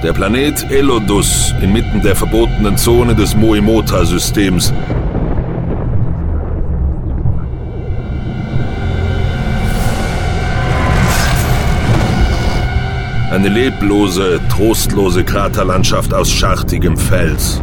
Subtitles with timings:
[0.00, 4.72] Der Planet Elodus inmitten der verbotenen Zone des Moimota-Systems.
[13.32, 17.60] Eine leblose, trostlose Kraterlandschaft aus schartigem Fels.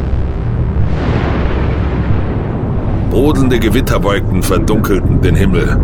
[3.08, 5.78] Brodelnde Gewitterwolken verdunkelten den Himmel.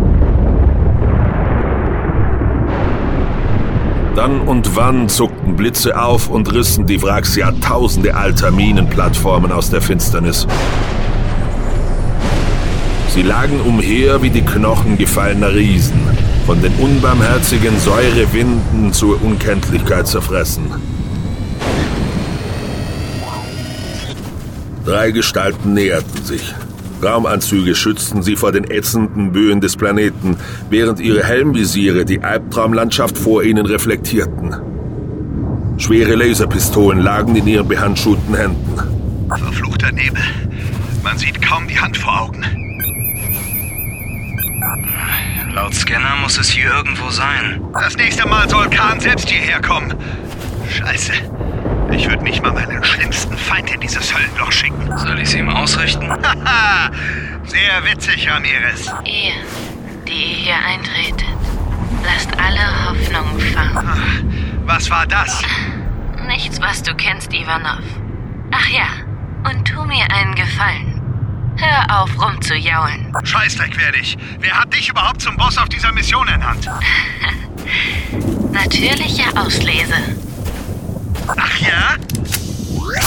[4.14, 9.80] Dann und wann zuckten Blitze auf und rissen die Wracks Jahrtausende alter Minenplattformen aus der
[9.80, 10.46] Finsternis.
[13.08, 16.00] Sie lagen umher wie die Knochen gefallener Riesen,
[16.44, 20.64] von den unbarmherzigen Säurewinden zur Unkenntlichkeit zerfressen.
[24.84, 26.54] Drei Gestalten näherten sich.
[27.02, 30.36] Raumanzüge schützten sie vor den ätzenden Böen des Planeten,
[30.70, 34.54] während ihre Helmvisiere die Albtraumlandschaft vor ihnen reflektierten.
[35.78, 39.28] Schwere Laserpistolen lagen in ihren behandschuhten Händen.
[39.28, 40.22] Verfluchter Nebel.
[41.02, 42.44] Man sieht kaum die Hand vor Augen.
[45.54, 47.60] Laut Scanner muss es hier irgendwo sein.
[47.74, 49.92] Das nächste Mal soll Khan selbst hierher kommen.
[50.70, 51.12] Scheiße.
[51.92, 54.98] Ich würde nicht mal meinen schlimmsten Feind in dieses Höllenloch schicken.
[54.98, 56.10] Soll ich sie ihm ausrichten?
[56.10, 56.90] Haha,
[57.44, 58.86] sehr witzig, Ramirez.
[59.04, 59.34] Ihr,
[60.08, 61.24] die ihr hier eintretet,
[62.04, 64.62] lasst alle Hoffnung fangen.
[64.64, 65.42] Was war das?
[66.26, 67.84] Nichts, was du kennst, Ivanov.
[68.52, 68.88] Ach ja,
[69.50, 71.00] und tu mir einen Gefallen.
[71.56, 73.12] Hör auf, rumzujaulen.
[73.22, 74.16] Scheißdreck werde ich.
[74.40, 76.68] Wer hat dich überhaupt zum Boss auf dieser Mission ernannt?
[78.52, 80.31] Natürliche Auslese.
[81.28, 81.96] Ach ja?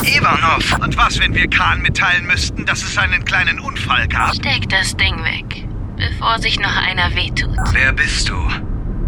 [0.03, 0.80] Ivanov!
[0.80, 4.35] Und was, wenn wir Khan mitteilen müssten, dass es einen kleinen Unfall gab?
[4.35, 7.57] Steck das Ding weg, bevor sich noch einer wehtut.
[7.72, 8.35] Wer bist du?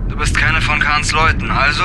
[0.09, 1.83] Du bist keine von Kahns Leuten, also?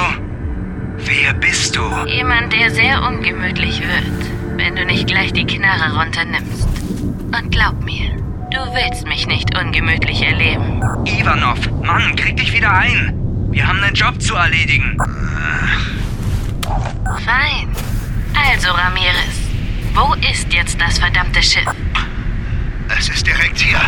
[0.98, 1.83] Wer bist du?
[2.06, 6.68] Jemand, der sehr ungemütlich wird, wenn du nicht gleich die Knarre runternimmst.
[7.01, 8.11] Und glaub mir,
[8.51, 10.83] du willst mich nicht ungemütlich erleben.
[11.07, 13.18] Ivanov, Mann, krieg dich wieder ein!
[13.51, 14.97] Wir haben einen Job zu erledigen.
[16.62, 17.68] Fein.
[18.34, 19.39] Also, Ramirez,
[19.95, 21.67] wo ist jetzt das verdammte Schiff?
[22.98, 23.78] Es ist direkt hier.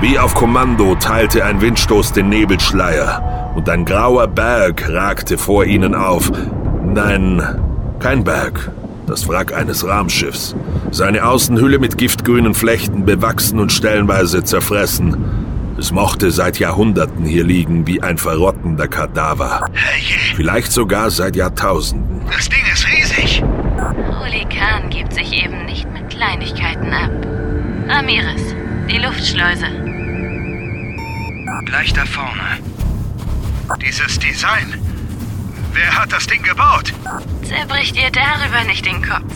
[0.00, 5.94] Wie auf Kommando teilte ein Windstoß den Nebelschleier und ein grauer Berg ragte vor ihnen
[5.94, 6.30] auf.
[6.84, 7.42] Nein,
[8.00, 8.70] kein Berg.
[9.06, 10.54] Das Wrack eines Rahmschiffs.
[10.90, 15.43] Seine Außenhülle mit giftgrünen Flechten bewachsen und stellenweise zerfressen.
[15.76, 19.66] Es mochte seit Jahrhunderten hier liegen wie ein verrottender Kadaver.
[19.72, 22.22] Herrje, Vielleicht sogar seit Jahrtausenden.
[22.30, 23.42] das Ding ist riesig.
[23.42, 27.10] Holy Khan gibt sich eben nicht mit Kleinigkeiten ab.
[27.88, 28.54] Ramirez,
[28.88, 29.66] die Luftschleuse.
[31.66, 32.58] Gleich da vorne.
[33.84, 34.74] Dieses Design.
[35.72, 36.92] Wer hat das Ding gebaut?
[37.42, 39.34] Zerbricht ihr darüber nicht den Kopf.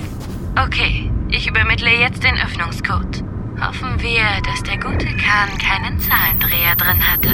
[0.65, 3.25] Okay, ich übermittle jetzt den Öffnungscode.
[3.61, 7.31] Hoffen wir, dass der gute Khan keinen Zahlendreher drin hatte.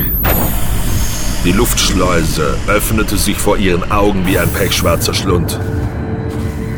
[1.45, 5.61] Die Luftschleuse öffnete sich vor ihren Augen wie ein pechschwarzer Schlund.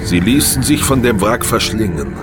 [0.02, 2.16] Sie ließen sich von dem Wrack verschlingen.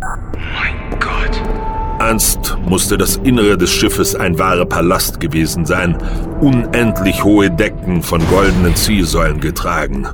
[0.00, 1.42] Mein Gott.
[2.00, 5.96] Einst musste das Innere des Schiffes ein wahrer Palast gewesen sein,
[6.40, 10.08] unendlich hohe Decken von goldenen Zielsäulen getragen,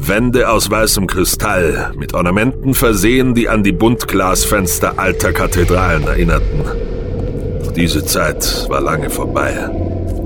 [0.00, 6.62] Wände aus weißem Kristall mit Ornamenten versehen, die an die Buntglasfenster alter Kathedralen erinnerten.
[7.64, 9.68] Doch diese Zeit war lange vorbei.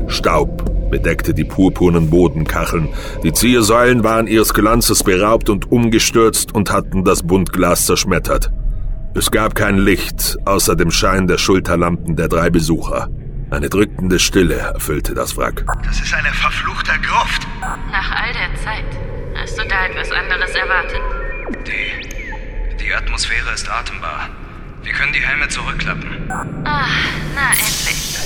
[0.09, 2.91] Staub bedeckte die purpurnen Bodenkacheln,
[3.25, 8.53] die Ziersäulen waren ihres Glanzes beraubt und umgestürzt und hatten das Buntglas zerschmettert.
[9.15, 13.09] Es gab kein Licht, außer dem Schein der Schulterlampen der drei Besucher.
[13.53, 15.67] Eine drückende Stille erfüllte das Wrack.
[15.85, 17.47] Das ist eine verfluchte Gruft.
[17.61, 18.87] Nach all der Zeit
[19.37, 21.01] hast du da etwas anderes erwartet?
[21.67, 22.79] Die.
[22.83, 24.31] Die Atmosphäre ist atembar.
[24.83, 26.31] Wir können die Helme zurückklappen.
[26.65, 26.89] Ach,
[27.35, 28.19] na endlich.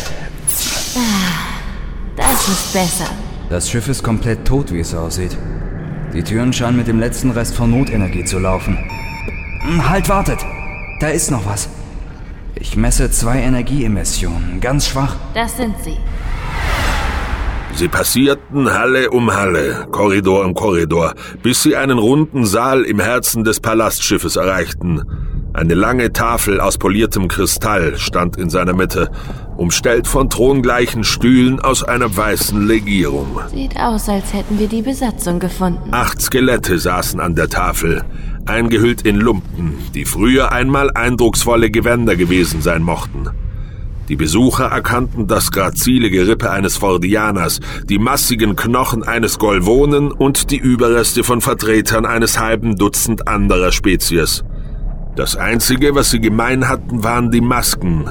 [2.16, 3.10] Das ist besser.
[3.50, 5.36] Das Schiff ist komplett tot, wie es aussieht.
[6.14, 8.78] Die Türen scheinen mit dem letzten Rest von Notenergie zu laufen.
[9.62, 10.38] Hm, Halt, wartet!
[11.00, 11.68] Da ist noch was.
[12.58, 15.16] Ich messe zwei Energieemissionen, ganz schwach.
[15.34, 15.98] Das sind sie.
[17.74, 23.44] Sie passierten Halle um Halle, Korridor um Korridor, bis sie einen runden Saal im Herzen
[23.44, 25.02] des Palastschiffes erreichten.
[25.52, 29.10] Eine lange Tafel aus poliertem Kristall stand in seiner Mitte,
[29.56, 33.40] umstellt von throngleichen Stühlen aus einer weißen Legierung.
[33.48, 35.92] Sieht aus, als hätten wir die Besatzung gefunden.
[35.92, 38.04] Acht Skelette saßen an der Tafel,
[38.44, 43.30] eingehüllt in Lumpen, die früher einmal eindrucksvolle Gewänder gewesen sein mochten.
[44.08, 47.58] Die Besucher erkannten das grazile Gerippe eines Fordianers,
[47.88, 54.44] die massigen Knochen eines Golvonen und die Überreste von Vertretern eines halben Dutzend anderer Spezies.
[55.16, 58.04] Das Einzige, was sie gemein hatten, waren die Masken,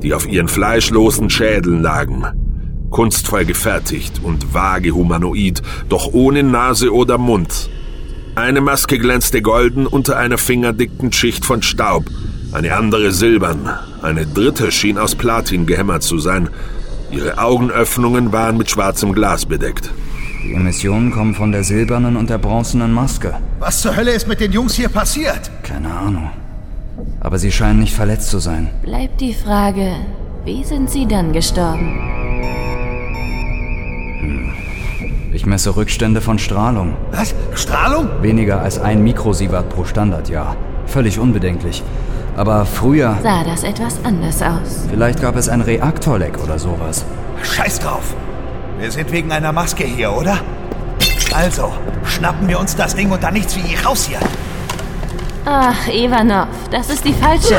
[0.00, 2.24] die auf ihren fleischlosen Schädeln lagen.
[2.90, 7.68] Kunstvoll gefertigt und vage humanoid, doch ohne Nase oder Mund.
[8.36, 12.04] Eine Maske glänzte golden unter einer fingerdicken Schicht von Staub,
[12.52, 13.68] eine andere silbern,
[14.00, 16.48] eine dritte schien aus Platin gehämmert zu sein.
[17.10, 19.90] Ihre Augenöffnungen waren mit schwarzem Glas bedeckt.
[20.44, 23.34] Die Emissionen kommen von der silbernen und der bronzenen Maske.
[23.58, 25.50] Was zur Hölle ist mit den Jungs hier passiert?
[25.62, 26.30] Keine Ahnung.
[27.20, 28.68] Aber sie scheinen nicht verletzt zu sein.
[28.82, 29.92] Bleibt die Frage,
[30.44, 31.98] wie sind sie dann gestorben?
[35.32, 36.94] Ich messe Rückstände von Strahlung.
[37.10, 37.34] Was?
[37.54, 38.08] Strahlung?
[38.20, 40.56] Weniger als ein Mikrosievert pro Standardjahr.
[40.86, 41.82] Völlig unbedenklich.
[42.36, 44.86] Aber früher, Sah das etwas anders aus?
[44.90, 47.04] vielleicht gab es ein Reaktorleck oder sowas.
[47.42, 48.14] Scheiß drauf.
[48.78, 50.38] Wir sind wegen einer Maske hier, oder?
[51.34, 51.72] Also,
[52.04, 54.18] schnappen wir uns das Ding und dann nichts wie raus hier.
[55.44, 57.58] Ach, Ivanov, das ist die falsche.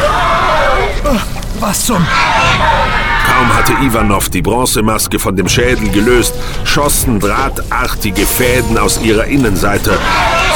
[1.59, 1.97] Was zum...
[1.97, 6.33] Kaum hatte Ivanov die Bronzemaske von dem Schädel gelöst,
[6.63, 9.97] schossen drahtartige Fäden aus ihrer Innenseite.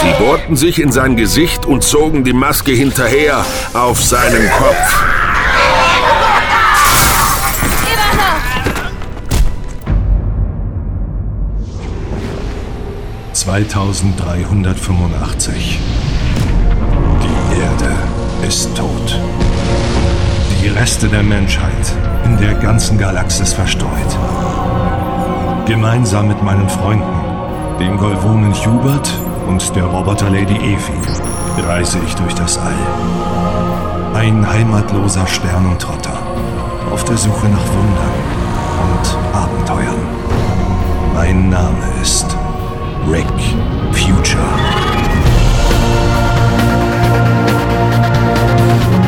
[0.02, 5.04] Sie bohrten sich in sein Gesicht und zogen die Maske hinterher auf seinen Kopf.
[7.84, 8.54] Ivanov!
[13.34, 15.80] 2385.
[17.78, 17.96] Erde
[18.48, 19.20] ist tot.
[20.62, 21.94] Die Reste der Menschheit
[22.26, 24.18] in der ganzen Galaxis verstreut.
[25.66, 27.20] Gemeinsam mit meinen Freunden,
[27.80, 29.10] dem Golvonen Hubert
[29.48, 34.16] und der Roboter Lady Evi, reise ich durch das All.
[34.16, 36.18] Ein heimatloser Sternentrotter
[36.92, 38.18] auf der Suche nach Wundern
[38.86, 40.02] und Abenteuern.
[41.14, 42.26] Mein Name ist
[43.08, 43.28] Rick
[43.92, 44.97] Future.
[48.68, 49.07] Rick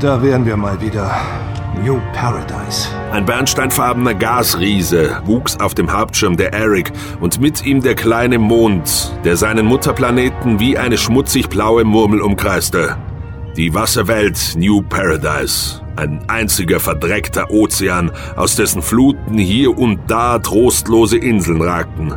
[0.00, 1.14] Da wären wir mal wieder.
[1.84, 2.88] New Paradise.
[3.12, 6.90] Ein bernsteinfarbener Gasriese wuchs auf dem Hauptschirm der Eric
[7.20, 12.96] und mit ihm der kleine Mond, der seinen Mutterplaneten wie eine schmutzig blaue Murmel umkreiste.
[13.58, 15.82] Die Wasserwelt New Paradise.
[15.96, 22.14] Ein einziger verdreckter Ozean, aus dessen Fluten hier und da trostlose Inseln ragten.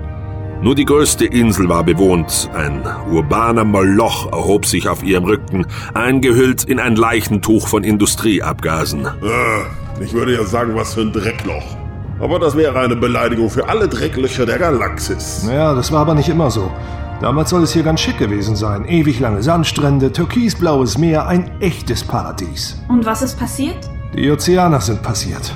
[0.64, 2.50] Nur die größte Insel war bewohnt.
[2.54, 9.06] Ein urbaner Moloch erhob sich auf ihrem Rücken, eingehüllt in ein Leichentuch von Industrieabgasen.
[9.06, 11.76] Äh, ich würde ja sagen, was für ein Dreckloch.
[12.22, 15.44] Aber das wäre eine Beleidigung für alle Drecklöcher der Galaxis.
[15.46, 16.72] Naja, das war aber nicht immer so.
[17.20, 18.86] Damals soll es hier ganz schick gewesen sein.
[18.86, 22.82] Ewig lange Sandstrände, türkisblaues Meer, ein echtes Paradies.
[22.88, 23.90] Und was ist passiert?
[24.16, 25.54] Die Ozeaner sind passiert.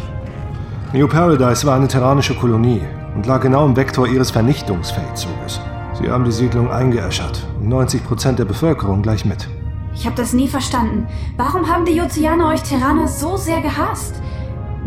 [0.91, 2.81] New Paradise war eine terranische Kolonie
[3.17, 5.59] und lag genau im Vektor ihres Vernichtungsfeldzuges.
[5.99, 9.49] Sie haben die Siedlung eingeäschert und 90 Prozent der Bevölkerung gleich mit.
[9.95, 11.07] Ich habe das nie verstanden.
[11.35, 14.21] Warum haben die Ozeaner euch Terraner so sehr gehasst?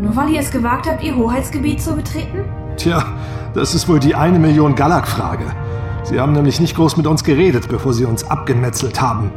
[0.01, 2.45] Nur weil ihr es gewagt habt, ihr Hoheitsgebiet zu betreten?
[2.77, 3.05] Tja,
[3.53, 5.47] das ist wohl die eine Million Galak-Frage.
[6.05, 9.33] Sie haben nämlich nicht groß mit uns geredet, bevor sie uns abgemetzelt haben.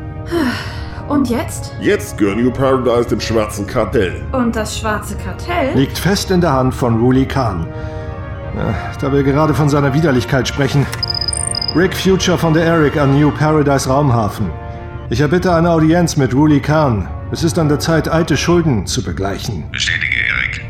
[1.10, 1.74] Und jetzt?
[1.82, 4.24] Jetzt gehört New Paradise dem schwarzen Kartell.
[4.32, 5.74] Und das schwarze Kartell?
[5.74, 7.68] Liegt fest in der Hand von Ruli Khan.
[8.56, 10.86] Da wir gerade von seiner Widerlichkeit sprechen.
[11.76, 14.50] Rick Future von der Eric an New Paradise Raumhafen.
[15.10, 17.10] Ich erbitte eine Audienz mit Ruli Khan.
[17.32, 19.70] Es ist an der Zeit, alte Schulden zu begleichen.
[19.72, 20.62] Bestätige, Erik.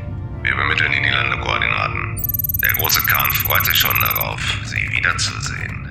[0.41, 2.21] Wir übermitteln Ihnen die Landekoordinaten.
[2.63, 5.87] Der große Khan freut sich schon darauf, Sie wiederzusehen.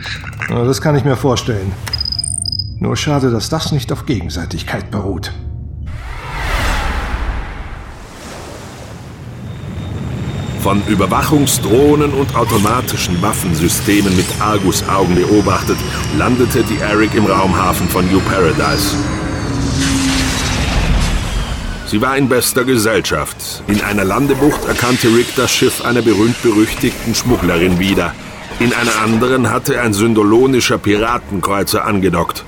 [0.66, 1.72] Das kann ich mir vorstellen.
[2.78, 5.32] Nur schade, dass das nicht auf Gegenseitigkeit beruht.
[10.62, 15.76] Von Überwachungsdrohnen und automatischen Waffensystemen mit Argus-Augen beobachtet,
[16.16, 18.96] landete die Eric im Raumhafen von New Paradise.
[21.86, 23.36] Sie war in bester Gesellschaft.
[23.66, 28.14] In einer Landebucht erkannte Rick das Schiff einer berühmt-berüchtigten Schmugglerin wieder.
[28.60, 32.44] In einer anderen hatte ein syndolonischer Piratenkreuzer angedockt.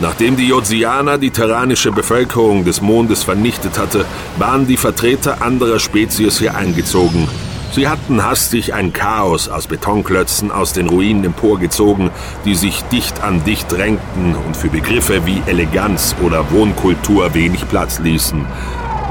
[0.00, 4.06] Nachdem die Jotsianer die terranische Bevölkerung des Mondes vernichtet hatte,
[4.38, 7.28] waren die Vertreter anderer Spezies hier eingezogen.
[7.72, 12.10] Sie hatten hastig ein Chaos aus Betonklötzen aus den Ruinen emporgezogen,
[12.46, 18.00] die sich dicht an dicht drängten und für Begriffe wie Eleganz oder Wohnkultur wenig Platz
[18.00, 18.44] ließen.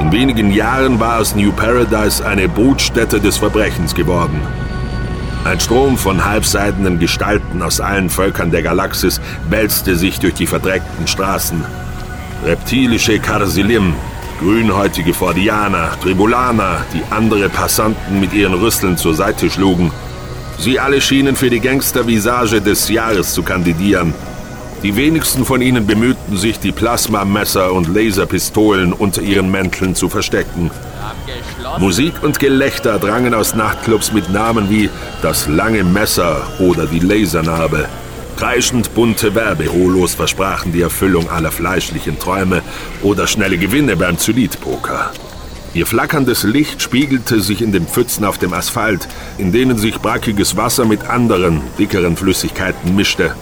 [0.02, 4.42] In wenigen Jahren war es New Paradise eine Brutstätte des Verbrechens geworden.
[5.46, 11.08] Ein Strom von halbseidenen Gestalten aus allen Völkern der Galaxis wälzte sich durch die verdreckten
[11.08, 11.64] Straßen.
[12.46, 13.94] Reptilische Karsilim,
[14.40, 19.92] grünhäutige Fordianer, Tribulaner, die andere Passanten mit ihren Rüsseln zur Seite schlugen.
[20.58, 24.14] Sie alle schienen für die Gangstervisage des Jahres zu kandidieren.
[24.84, 30.70] Die wenigsten von ihnen bemühten sich, die Plasmamesser und Laserpistolen unter ihren Mänteln zu verstecken.
[31.78, 34.90] Musik und Gelächter drangen aus Nachtclubs mit Namen wie
[35.22, 37.88] Das lange Messer oder die Lasernarbe.
[38.36, 42.62] Kreischend bunte Werbeholos versprachen die Erfüllung aller fleischlichen Träume
[43.02, 45.12] oder schnelle Gewinne beim Zylit-Poker.
[45.74, 49.08] Ihr flackerndes Licht spiegelte sich in den Pfützen auf dem Asphalt,
[49.38, 53.36] in denen sich brackiges Wasser mit anderen, dickeren Flüssigkeiten mischte.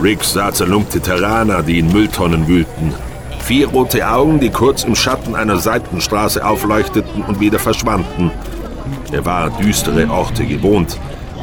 [0.00, 2.94] Rick sah zerlumpte Terraner, die in Mülltonnen wühlten.
[3.44, 8.30] Vier rote Augen, die kurz im Schatten einer Seitenstraße aufleuchteten und wieder verschwanden.
[9.12, 10.98] Er war düstere Orte gewohnt.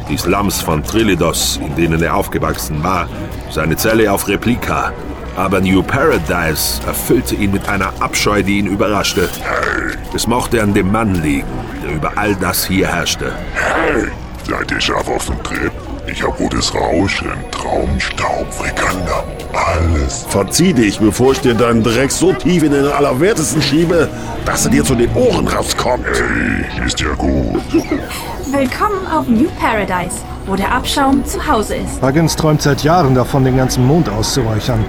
[0.08, 3.08] Die Slums von Trilidos, in denen er aufgewachsen war,
[3.50, 4.92] seine Zelle auf Replika.
[5.36, 9.28] Aber New Paradise erfüllte ihn mit einer Abscheu, die ihn überraschte.
[10.12, 11.46] Es mochte an dem Mann liegen,
[11.84, 13.32] der über all das hier herrschte.
[13.54, 14.08] Hey,
[14.42, 15.72] seid ihr scharf auf den Trip?
[16.06, 20.24] Ich hab gutes Rauschen, Traumstaub, Frikander, alles.
[20.28, 24.08] Verzieh dich, bevor ich dir deinen Dreck so tief in den Allerwertesten schiebe,
[24.44, 26.04] dass er dir zu den Ohren rauskommt.
[26.06, 27.62] Hey, ist ja gut.
[28.50, 30.16] Willkommen auf New Paradise,
[30.46, 32.02] wo der Abschaum zu Hause ist.
[32.02, 34.84] Huggins träumt seit Jahren davon, den ganzen Mond auszuräuchern.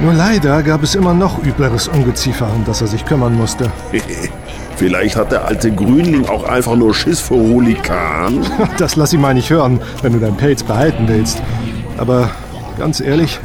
[0.00, 3.70] Nur leider gab es immer noch übleres Ungeziefer, um das er sich kümmern musste.
[4.76, 8.46] Vielleicht hat der alte Grünling auch einfach nur Schiss vor Rulikan.
[8.78, 11.42] Das lass ich mal nicht hören, wenn du deinen Pelz behalten willst.
[11.96, 12.30] Aber
[12.78, 13.40] ganz ehrlich,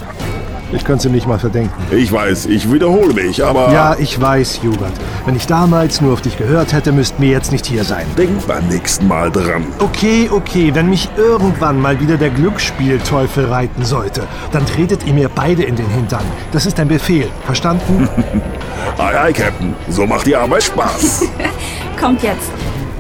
[0.74, 1.74] ich könnte ihm nicht mal verdenken.
[1.92, 3.72] Ich weiß, ich wiederhole mich, aber...
[3.72, 4.94] Ja, ich weiß, Hubert.
[5.25, 8.06] Wenn ich damals nur auf dich gehört hätte, müssten wir jetzt nicht hier sein.
[8.18, 9.65] Denk beim nächsten Mal dran.
[9.80, 15.30] Okay, okay, wenn mich irgendwann mal wieder der Glücksspielteufel reiten sollte, dann tretet ihr mir
[15.30, 16.25] beide in den Hintern.
[16.51, 18.10] Das ist ein Befehl, verstanden?
[18.98, 19.74] Ei, ei, Captain.
[19.89, 21.25] So macht die Arbeit Spaß.
[22.00, 22.51] Kommt jetzt.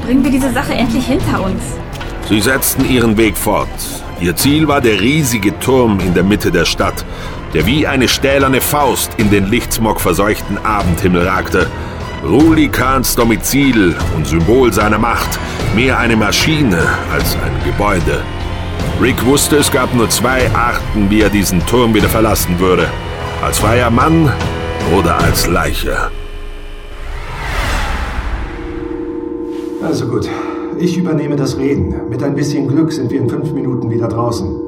[0.05, 1.61] Bringen wir diese Sache endlich hinter uns.
[2.29, 3.67] Sie setzten ihren Weg fort.
[4.19, 7.05] Ihr Ziel war der riesige Turm in der Mitte der Stadt,
[7.53, 11.67] der wie eine stählerne Faust in den Lichtsmog verseuchten Abendhimmel ragte.
[12.23, 15.39] Ruli Khans Domizil und Symbol seiner Macht,
[15.75, 16.79] mehr eine Maschine
[17.13, 18.23] als ein Gebäude.
[19.01, 22.87] Rick wusste, es gab nur zwei Arten, wie er diesen Turm wieder verlassen würde.
[23.43, 24.31] Als freier Mann
[24.97, 26.09] oder als Leiche.
[29.83, 30.29] Also gut,
[30.79, 32.07] ich übernehme das Reden.
[32.09, 34.62] Mit ein bisschen Glück sind wir in fünf Minuten wieder draußen.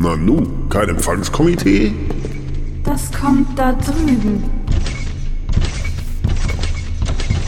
[0.00, 1.92] Na nu, kein Empfangskomitee?
[2.84, 4.44] Das kommt da drüben.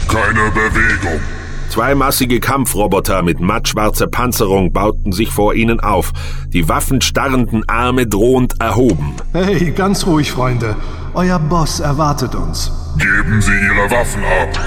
[0.09, 1.21] Keine Bewegung.
[1.69, 6.11] Zwei massige Kampfroboter mit mattschwarzer Panzerung bauten sich vor ihnen auf,
[6.47, 9.15] die waffenstarrenden Arme drohend erhoben.
[9.31, 10.75] Hey, ganz ruhig, Freunde.
[11.13, 12.69] Euer Boss erwartet uns.
[12.97, 14.59] Geben Sie Ihre Waffen ab.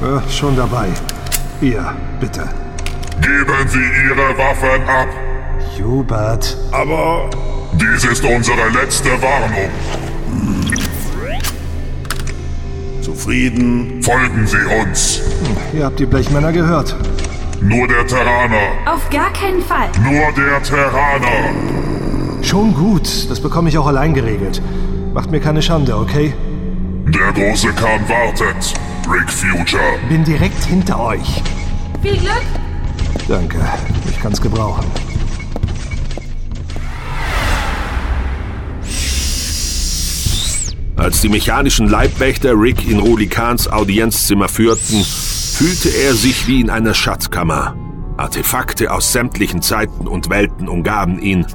[0.00, 0.88] Äh, schon dabei.
[1.60, 2.48] Hier, bitte.
[3.20, 5.27] Geben Sie Ihre Waffen ab.
[5.84, 6.56] Hubert.
[6.72, 7.28] Aber...
[7.72, 9.70] Dies ist unsere letzte Warnung.
[13.02, 14.02] Zufrieden?
[14.02, 15.20] Folgen Sie uns.
[15.72, 16.96] Ihr habt die Blechmänner gehört.
[17.60, 18.72] Nur der Terraner.
[18.86, 19.88] Auf gar keinen Fall.
[20.02, 21.52] Nur der Terraner.
[22.42, 24.62] Schon gut, das bekomme ich auch allein geregelt.
[25.12, 26.32] Macht mir keine Schande, okay?
[27.06, 28.74] Der große Kahn wartet.
[29.10, 29.98] Rick Future.
[30.08, 31.42] Bin direkt hinter euch.
[32.02, 32.44] Viel Glück!
[33.26, 33.58] Danke,
[34.08, 34.84] ich kann's gebrauchen.
[40.98, 46.70] Als die mechanischen Leibwächter Rick in Ruli Kahns Audienzzimmer führten, fühlte er sich wie in
[46.70, 47.76] einer Schatzkammer.
[48.16, 51.46] Artefakte aus sämtlichen Zeiten und Welten umgaben ihn.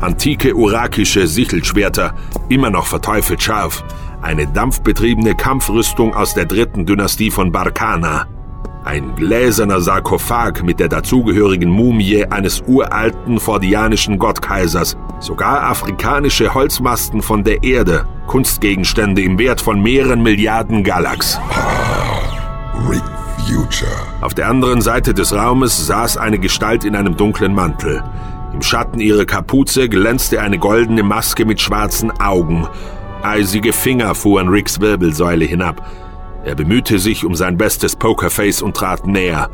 [0.00, 2.14] Antike urakische Sichelschwerter,
[2.48, 3.84] immer noch verteufelt scharf,
[4.22, 8.26] eine dampfbetriebene Kampfrüstung aus der dritten Dynastie von Barkana,
[8.84, 17.44] ein gläserner Sarkophag mit der dazugehörigen Mumie eines uralten fordianischen Gottkaisers, sogar afrikanische Holzmasten von
[17.44, 21.40] der Erde, Kunstgegenstände im Wert von mehreren Milliarden Galax.
[22.88, 23.02] Rick
[23.46, 23.90] Future.
[24.20, 28.02] Auf der anderen Seite des Raumes saß eine Gestalt in einem dunklen Mantel.
[28.52, 32.68] Im Schatten ihrer Kapuze glänzte eine goldene Maske mit schwarzen Augen.
[33.22, 35.86] Eisige Finger fuhren Ricks Wirbelsäule hinab.
[36.44, 39.48] Er bemühte sich um sein bestes Pokerface und trat näher.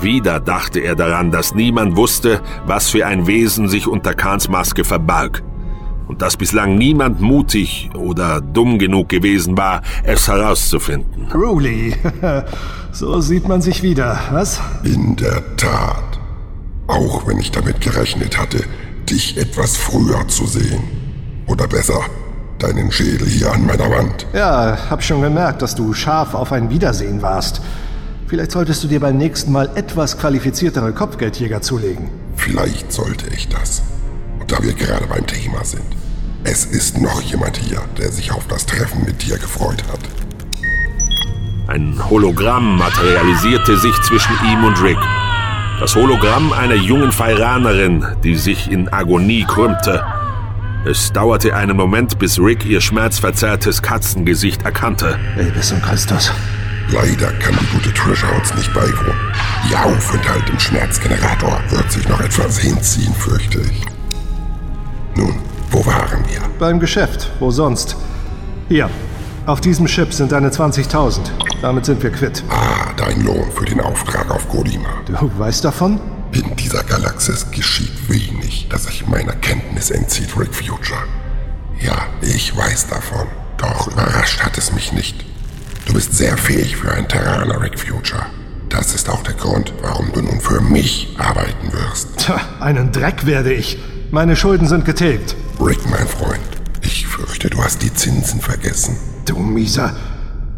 [0.00, 4.84] Wieder dachte er daran, dass niemand wusste, was für ein Wesen sich unter Kahns Maske
[4.84, 5.42] verbarg.
[6.06, 11.28] Und dass bislang niemand mutig oder dumm genug gewesen war, es herauszufinden.
[11.32, 11.94] Ruli,
[12.92, 14.60] so sieht man sich wieder, was?
[14.82, 16.18] In der Tat.
[16.86, 18.64] Auch wenn ich damit gerechnet hatte,
[19.08, 20.82] dich etwas früher zu sehen.
[21.46, 22.00] Oder besser,
[22.58, 24.26] deinen Schädel hier an meiner Wand.
[24.34, 27.62] Ja, hab schon gemerkt, dass du scharf auf ein Wiedersehen warst.
[28.34, 32.10] Vielleicht solltest du dir beim nächsten Mal etwas qualifiziertere Kopfgeldjäger zulegen.
[32.34, 33.84] Vielleicht sollte ich das.
[34.40, 35.84] Und da wir gerade beim Thema sind.
[36.42, 40.00] Es ist noch jemand hier, der sich auf das Treffen mit dir gefreut hat.
[41.68, 44.98] Ein Hologramm materialisierte sich zwischen ihm und Rick.
[45.78, 50.02] Das Hologramm einer jungen Feiranerin, die sich in Agonie krümmte.
[50.84, 55.20] Es dauerte einen Moment, bis Rick ihr schmerzverzerrtes Katzengesicht erkannte.
[55.36, 56.32] Elvis und Christus.
[56.88, 59.32] Leider kann die gute Trisha uns nicht beiwohnen.
[59.70, 63.84] Ihr Aufenthalt im Schmerzgenerator wird sich noch etwas hinziehen, fürchte ich.
[65.16, 66.40] Nun, wo waren wir?
[66.58, 67.30] Beim Geschäft.
[67.40, 67.96] Wo sonst?
[68.68, 68.90] Hier.
[69.46, 71.20] Auf diesem Chip sind deine 20.000.
[71.60, 72.42] Damit sind wir quitt.
[72.48, 74.88] Ah, dein Lohn für den Auftrag auf Godima.
[75.06, 76.00] Du weißt davon?
[76.32, 81.04] In dieser Galaxis geschieht wenig, das sich meiner Kenntnis entzieht, Rick Future.
[81.80, 83.26] Ja, ich weiß davon.
[83.56, 85.24] Doch überrascht hat es mich nicht.
[85.86, 88.26] Du bist sehr fähig für einen Terraner, Rick Future.
[88.68, 92.16] Das ist auch der Grund, warum du nun für mich arbeiten wirst.
[92.16, 93.78] Tja, einen Dreck werde ich.
[94.10, 95.36] Meine Schulden sind getilgt.
[95.60, 96.40] Rick, mein Freund,
[96.82, 98.96] ich fürchte, du hast die Zinsen vergessen.
[99.26, 99.94] Du Mieser.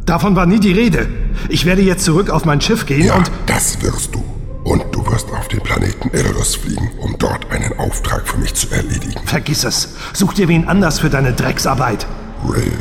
[0.06, 1.08] Davon war nie die Rede.
[1.48, 3.30] Ich werde jetzt zurück auf mein Schiff gehen ja, und...
[3.46, 4.24] das wirst du.
[4.64, 8.68] Und du wirst auf den Planeten Eros fliegen, um dort einen Auftrag für mich zu
[8.70, 9.20] erledigen.
[9.24, 9.90] Vergiss es.
[10.12, 12.06] Such dir wen anders für deine Drecksarbeit.
[12.48, 12.72] Ray,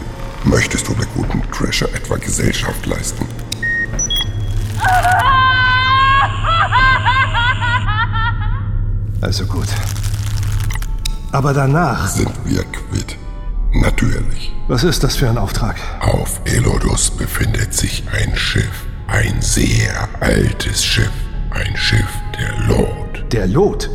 [0.45, 3.25] möchtest du der guten Treasure etwa Gesellschaft leisten?
[9.21, 9.67] Also gut.
[11.31, 12.07] Aber danach...
[12.07, 13.17] Sind wir quitt.
[13.73, 14.53] Natürlich.
[14.67, 15.75] Was ist das für ein Auftrag?
[15.99, 18.85] Auf Elodus befindet sich ein Schiff.
[19.07, 21.11] Ein sehr altes Schiff.
[21.49, 23.31] Ein Schiff der Lot.
[23.31, 23.89] Der Lot?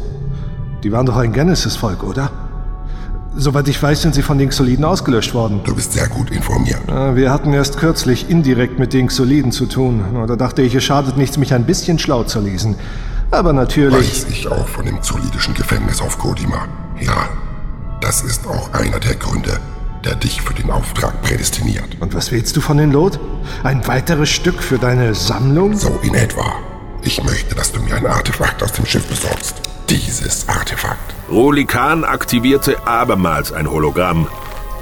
[0.83, 2.31] Die waren doch ein Genesis-Volk, oder?
[3.37, 5.61] Soweit ich weiß, sind sie von den Xoliden ausgelöscht worden.
[5.64, 6.81] Du bist sehr gut informiert.
[7.14, 10.05] Wir hatten erst kürzlich indirekt mit den Xoliden zu tun.
[10.27, 12.75] Da dachte ich, es schadet nichts, mich ein bisschen schlau zu lesen.
[13.31, 14.25] Aber natürlich...
[14.25, 16.66] Weiß ich auch von dem xolidischen Gefängnis auf Kodima.
[17.01, 17.29] Ja,
[18.01, 19.61] das ist auch einer der Gründe,
[20.05, 21.99] der dich für den Auftrag prädestiniert.
[22.01, 23.21] Und was willst du von den Lot?
[23.62, 25.77] Ein weiteres Stück für deine Sammlung?
[25.77, 26.57] So in etwa.
[27.03, 29.55] Ich möchte, dass du mir ein Artefakt aus dem Schiff besorgst.
[29.88, 31.14] Dieses Artefakt.
[31.31, 34.27] Roli Khan aktivierte abermals ein Hologramm.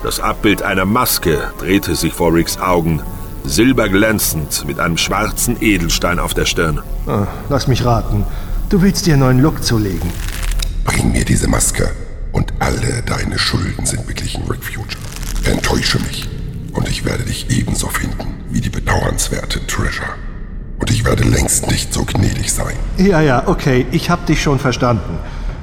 [0.03, 3.03] Das Abbild einer Maske drehte sich vor Ricks Augen,
[3.45, 6.81] silberglänzend mit einem schwarzen Edelstein auf der Stirn.
[7.07, 8.25] Ah, lass mich raten.
[8.71, 10.11] Du willst dir einen neuen Look zulegen.
[10.85, 11.91] Bring mir diese Maske
[12.33, 15.03] und alle deine Schulden sind beglichen, Rick Future.
[15.45, 16.31] Enttäusche mich
[16.73, 20.15] und ich werde dich ebenso finden wie die bedauernswerte Treasure.
[20.79, 22.77] Und ich werde längst nicht so gnädig sein.
[22.97, 25.19] Ja, ja, okay, ich hab dich schon verstanden.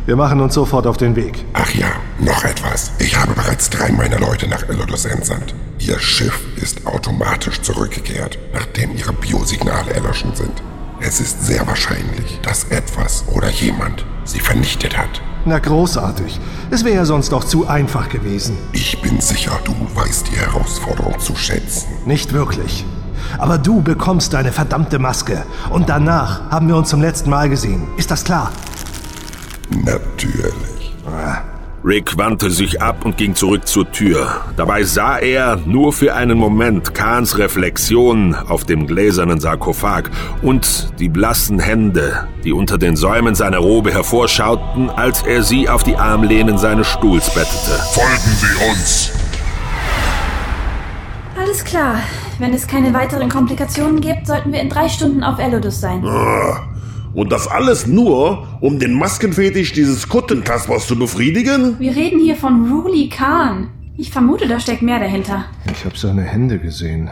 [0.06, 1.44] Wir machen uns sofort auf den Weg.
[1.54, 1.88] Ach ja,
[2.20, 2.92] noch etwas.
[3.00, 5.56] Ich habe bereits drei meiner Leute nach Elodus entsandt.
[5.80, 10.62] Ihr Schiff ist automatisch zurückgekehrt, nachdem ihre Biosignale erloschen sind.
[11.00, 15.22] Es ist sehr wahrscheinlich, dass etwas oder jemand sie vernichtet hat.
[15.44, 16.40] Na großartig.
[16.70, 18.60] Es wäre ja sonst doch zu einfach gewesen.
[18.74, 21.88] Ich bin sicher, du weißt die Herausforderung zu schätzen.
[22.06, 22.86] Nicht wirklich.
[23.40, 25.44] Aber du bekommst deine verdammte Maske.
[25.72, 27.88] Und danach haben wir uns zum letzten Mal gesehen.
[27.98, 28.52] Ist das klar?
[29.70, 30.94] Natürlich.
[31.86, 34.42] Rick wandte sich ab und ging zurück zur Tür.
[34.58, 40.10] Dabei sah er nur für einen Moment Kahns Reflexion auf dem gläsernen Sarkophag
[40.42, 45.84] und die blassen Hände, die unter den Säumen seiner Robe hervorschauten, als er sie auf
[45.84, 47.80] die Armlehnen seines Stuhls bettete.
[47.94, 49.12] Folgen Sie uns!
[51.40, 52.00] Alles klar.
[52.40, 56.04] Wenn es keine weiteren Komplikationen gibt, sollten wir in drei Stunden auf Elodus sein.
[56.04, 56.64] Ah,
[57.16, 61.80] Und das alles nur, um den Maskenfetisch dieses Kuttenkaspers zu befriedigen?
[61.80, 63.70] Wir reden hier von Ruli Khan.
[63.98, 65.46] Ich vermute, da steckt mehr dahinter.
[65.72, 67.10] Ich habe seine Hände gesehen.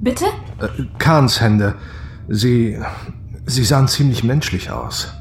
[0.00, 0.26] Bitte?
[0.60, 0.68] Äh,
[0.98, 1.74] Kahns Hände.
[2.28, 2.78] Sie.
[3.46, 5.12] Sie sahen ziemlich menschlich aus.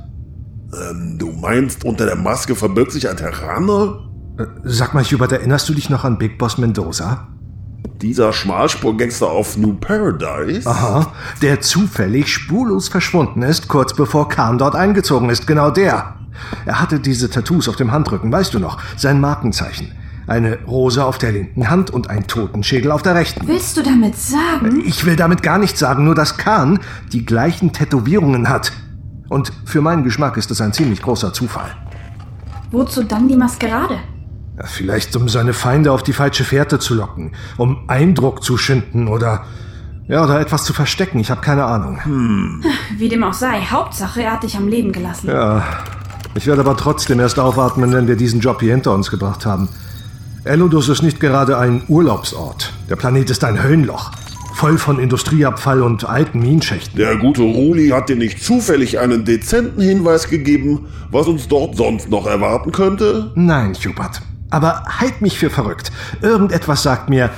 [0.71, 3.99] Ähm, du meinst, unter der Maske verbirgt sich ein Terraner?
[4.37, 7.32] Äh, Sag mal, Hubert, erinnerst du dich noch an Big Boss Mendoza?
[8.01, 10.69] Dieser Schmalspurgangster auf New Paradise?
[10.69, 15.47] Aha, der zufällig spurlos verschwunden ist, kurz bevor Khan dort eingezogen ist.
[15.47, 16.15] Genau der.
[16.65, 18.79] Er hatte diese Tattoos auf dem Handrücken, weißt du noch?
[18.97, 19.91] Sein Markenzeichen.
[20.27, 23.47] Eine Rose auf der linken Hand und ein Totenschädel auf der rechten.
[23.47, 24.81] Willst du damit sagen?
[24.85, 26.79] Ich will damit gar nichts sagen, nur dass Khan
[27.11, 28.71] die gleichen Tätowierungen hat.
[29.29, 31.71] Und für meinen Geschmack ist es ein ziemlich großer Zufall.
[32.71, 33.99] Wozu dann die Maskerade?
[34.57, 39.07] Ja, vielleicht um seine Feinde auf die falsche Fährte zu locken, um Eindruck zu schinden
[39.07, 39.45] oder
[40.07, 41.19] ja, oder etwas zu verstecken.
[41.19, 42.59] Ich habe keine Ahnung.
[42.97, 45.29] Wie dem auch sei, Hauptsache, er hat dich am Leben gelassen.
[45.29, 45.63] Ja,
[46.35, 49.69] ich werde aber trotzdem erst aufatmen, wenn wir diesen Job hier hinter uns gebracht haben.
[50.43, 52.73] Elodus ist nicht gerade ein Urlaubsort.
[52.89, 54.11] Der Planet ist ein Höllenloch,
[54.53, 56.97] voll von Industrieabfall und alten Minenschächten.
[56.97, 62.09] Der gute Ruli hat dir nicht zufällig einen dezenten Hinweis gegeben, was uns dort sonst
[62.09, 63.31] noch erwarten könnte?
[63.35, 64.21] Nein, Hubert.
[64.53, 65.91] Aber halt mich für verrückt.
[66.21, 67.31] Irgendetwas sagt mir,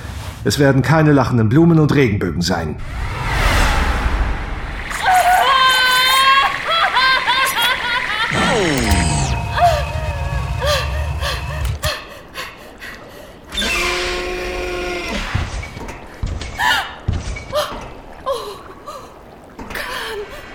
[0.44, 2.76] es werden keine lachenden Blumen und Regenbögen sein.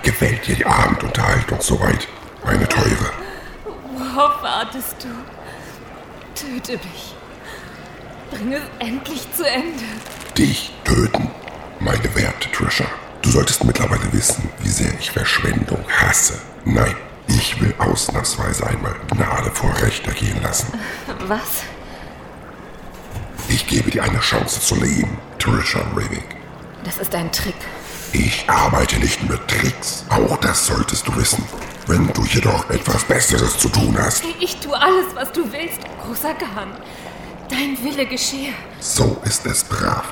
[0.02, 2.06] Gefällt dir die Abendunterhaltung soweit,
[2.44, 3.10] meine Teure?
[3.96, 5.08] Worauf wartest du?
[6.40, 7.14] Töte mich.
[8.30, 9.84] Bring es endlich zu Ende.
[10.38, 11.30] Dich töten,
[11.80, 12.86] meine werte Trisha.
[13.20, 16.40] Du solltest mittlerweile wissen, wie sehr ich Verschwendung hasse.
[16.64, 16.94] Nein,
[17.28, 20.72] ich will ausnahmsweise einmal Gnade vor Recht ergehen lassen.
[21.26, 21.62] Was?
[23.48, 26.24] Ich gebe dir eine Chance zu leben, Trisha Raving.
[26.84, 27.54] Das ist ein Trick.
[28.12, 30.04] Ich arbeite nicht mit Tricks.
[30.08, 31.44] Auch das solltest du wissen.
[32.40, 36.32] Wenn du jedoch etwas Besseres zu tun hast, Ich tue alles, was du willst, großer
[36.32, 36.68] Khan.
[37.50, 38.54] Dein Wille geschehe.
[38.78, 40.04] so ist es brav.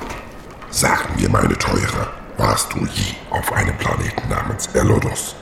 [0.69, 5.33] Sag mir, meine Teure, warst du je auf einem Planeten namens Elodus?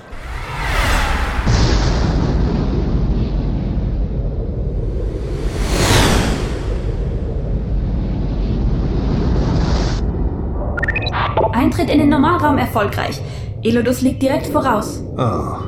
[11.51, 13.19] Eintritt in den Normalraum erfolgreich.
[13.61, 15.01] Elodus liegt direkt voraus.
[15.17, 15.59] Ah,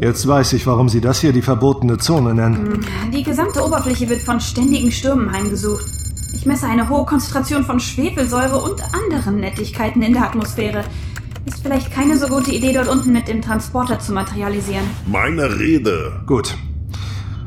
[0.00, 2.84] jetzt weiß ich, warum Sie das hier die verbotene Zone nennen.
[3.12, 5.84] Die gesamte Oberfläche wird von ständigen Stürmen heimgesucht.
[6.34, 10.84] Ich messe eine hohe Konzentration von Schwefelsäure und anderen Nettigkeiten in der Atmosphäre.
[11.44, 14.84] Ist vielleicht keine so gute Idee, dort unten mit dem Transporter zu materialisieren.
[15.06, 16.22] Meine Rede.
[16.26, 16.54] Gut.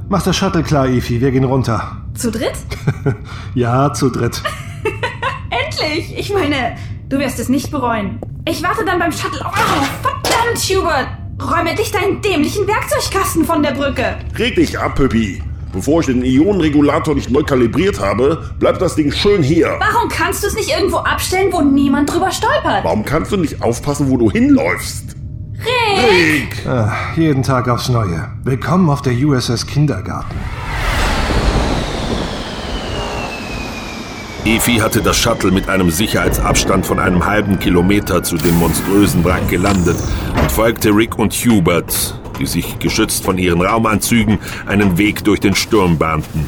[0.10, 1.22] Mach das Shuttle klar, Efi.
[1.22, 1.98] Wir gehen runter.
[2.16, 2.54] Zu dritt?
[3.56, 4.42] Ja, zu dritt.
[5.50, 6.18] Endlich!
[6.18, 6.76] Ich meine,
[7.10, 8.20] du wirst es nicht bereuen.
[8.48, 9.42] Ich warte dann beim Shuttle.
[9.46, 11.08] Oh, verdammt, Hubert!
[11.42, 14.18] Räume dich deinen dämlichen Werkzeugkasten von der Brücke.
[14.38, 15.42] Reg dich ab, Püppi.
[15.72, 19.76] Bevor ich den Ionenregulator nicht neu kalibriert habe, bleibt das Ding schön hier.
[19.80, 22.84] Warum kannst du es nicht irgendwo abstellen, wo niemand drüber stolpert?
[22.84, 25.16] Warum kannst du nicht aufpassen, wo du hinläufst?
[25.58, 26.66] Rick!
[26.68, 28.28] Ah, jeden Tag aufs Neue.
[28.44, 30.36] Willkommen auf der USS Kindergarten.
[34.46, 39.48] Efi hatte das Shuttle mit einem Sicherheitsabstand von einem halben Kilometer zu dem monströsen Wrack
[39.50, 39.96] gelandet
[40.36, 45.56] und folgte Rick und Hubert, die sich geschützt von ihren Raumanzügen einen Weg durch den
[45.56, 46.46] Sturm bahnten.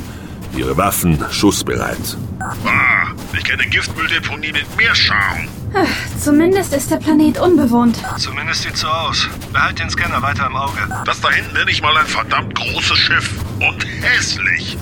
[0.57, 2.17] Ihre Waffen schussbereit.
[2.41, 5.47] Ah, ich kenne Giftmülldeponie mit Meerscham.
[5.73, 5.87] Ach,
[6.19, 7.97] Zumindest ist der Planet unbewohnt.
[8.17, 9.29] Zumindest sieht's so aus.
[9.53, 10.79] Behalt den Scanner weiter im Auge.
[11.05, 13.31] Das da hinten nenne ich mal ein verdammt großes Schiff.
[13.59, 14.77] Und hässlich.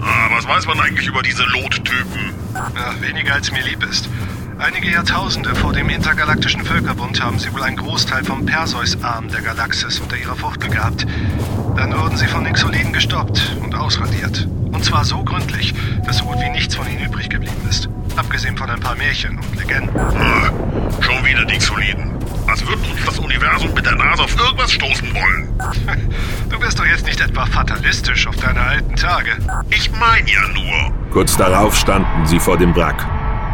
[0.00, 2.34] Ah, was weiß man eigentlich über diese Lottypen?
[3.00, 4.08] Weniger als mir lieb ist.
[4.58, 10.00] Einige Jahrtausende vor dem intergalaktischen Völkerbund haben sie wohl einen Großteil vom Perseus-Arm der Galaxis
[10.00, 11.06] unter ihrer Fuchtel gehabt.
[11.76, 14.48] Dann wurden sie von Nixoliden gestoppt und ausradiert.
[14.72, 17.88] Und zwar so gründlich, dass so gut wie nichts von ihnen übrig geblieben ist.
[18.18, 19.96] Abgesehen von ein paar Märchen und Legenden.
[19.96, 20.50] Ah,
[21.00, 22.10] schon wieder die Soliden.
[22.48, 25.48] als würde uns das Universum mit der Nase auf irgendwas stoßen wollen.
[26.50, 29.30] Du bist doch jetzt nicht etwa fatalistisch auf deine alten Tage.
[29.70, 30.92] Ich meine ja nur.
[31.12, 33.06] Kurz darauf standen sie vor dem Wrack.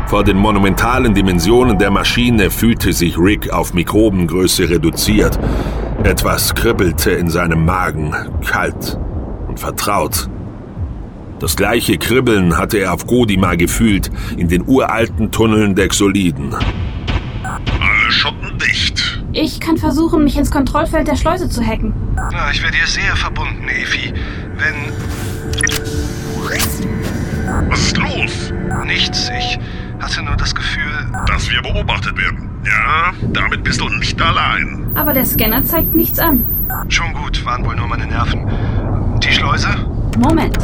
[0.07, 5.39] Vor den monumentalen Dimensionen der Maschine fühlte sich Rick auf Mikrobengröße reduziert.
[6.05, 8.15] Etwas kribbelte in seinem Magen,
[8.47, 8.99] kalt
[9.49, 10.29] und vertraut.
[11.41, 16.55] Das gleiche Kribbeln hatte er auf Godima gefühlt, in den uralten Tunneln der Xoliden.
[17.45, 19.23] Alle Schotten dicht.
[19.33, 21.93] Ich kann versuchen, mich ins Kontrollfeld der Schleuse zu hacken.
[22.15, 24.13] Na, ich wäre dir sehr verbunden, Efi.
[24.57, 24.93] Wenn...
[27.69, 28.53] Was ist los?
[28.87, 29.59] Nichts, ich
[30.01, 30.83] hatte nur das Gefühl...
[31.27, 32.49] Dass wir beobachtet werden.
[32.65, 34.87] Ja, damit bist du nicht allein.
[34.95, 36.47] Aber der Scanner zeigt nichts an.
[36.89, 38.47] Schon gut, waren wohl nur meine Nerven.
[39.23, 39.69] Die Schleuse?
[40.19, 40.57] Moment.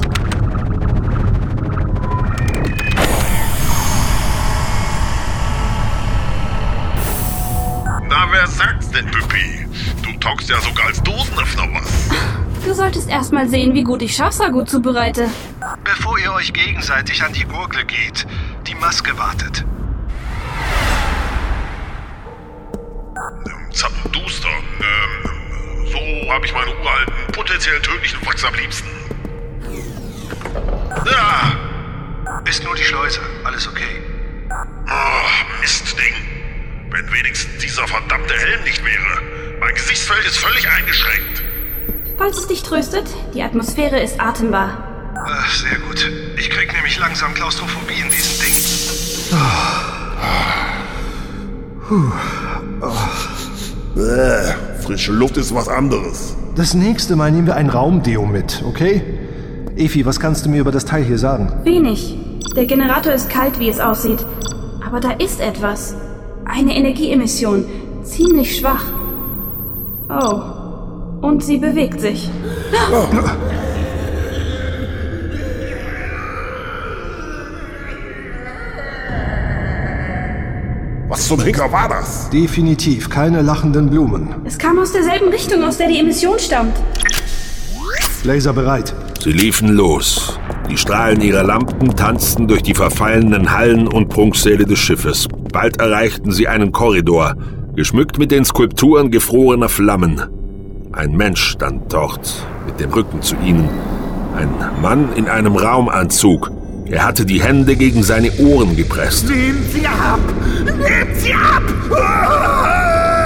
[8.90, 9.66] Denn, Püppi?
[10.02, 12.08] Du taugst ja sogar als Dosenöffner was.
[12.64, 15.28] Du solltest erst mal sehen, wie gut ich Schafsragout zubereite.
[15.84, 18.26] Bevor ihr euch gegenseitig an die Gurgel geht,
[18.66, 19.64] die Maske wartet.
[23.16, 24.48] Ähm, Zappenduster.
[24.48, 28.88] Ähm, so habe ich meine uralten, potenziell tödlichen Wachs am liebsten.
[31.16, 31.70] Ah!
[32.44, 34.02] Ist nur die Schleuse, alles okay.
[34.50, 36.29] Oh, Mistding.
[36.90, 39.22] Wenn wenigstens dieser verdammte Helm nicht wäre.
[39.60, 41.42] Mein Gesichtsfeld ist völlig eingeschränkt.
[42.18, 45.12] Falls es dich tröstet, die Atmosphäre ist atembar.
[45.16, 46.10] Ach, sehr gut.
[46.36, 48.54] Ich krieg nämlich langsam Klaustrophobie in diesem Ding.
[53.94, 56.36] Bäh, frische Luft ist was anderes.
[56.56, 59.02] Das nächste Mal nehmen wir ein Raumdeo mit, okay?
[59.76, 61.52] Efi, was kannst du mir über das Teil hier sagen?
[61.64, 62.16] Wenig.
[62.56, 64.24] Der Generator ist kalt, wie es aussieht.
[64.84, 65.94] Aber da ist etwas.
[66.52, 67.64] Eine Energieemission.
[68.02, 68.84] Ziemlich schwach.
[70.08, 71.24] Oh.
[71.24, 72.28] Und sie bewegt sich.
[81.08, 82.28] Was zum Henker war das?
[82.30, 84.34] Definitiv keine lachenden Blumen.
[84.44, 86.76] Es kam aus derselben Richtung, aus der die Emission stammt.
[88.24, 88.92] Laser bereit.
[89.22, 90.39] Sie liefen los.
[90.70, 95.26] Die Strahlen ihrer Lampen tanzten durch die verfallenen Hallen und Prunksäle des Schiffes.
[95.52, 97.34] Bald erreichten sie einen Korridor,
[97.74, 100.22] geschmückt mit den Skulpturen gefrorener Flammen.
[100.92, 103.68] Ein Mensch stand dort, mit dem Rücken zu ihnen.
[104.36, 104.48] Ein
[104.80, 106.52] Mann in einem Raumanzug.
[106.86, 109.28] Er hatte die Hände gegen seine Ohren gepresst.
[109.28, 110.20] Nehmt sie ab!
[110.64, 111.62] Nehmt sie ab!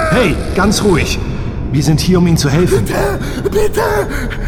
[0.09, 1.19] Hey, ganz ruhig.
[1.71, 2.85] Wir sind hier, um Ihnen zu helfen.
[2.85, 3.19] Bitte,
[3.51, 3.81] bitte,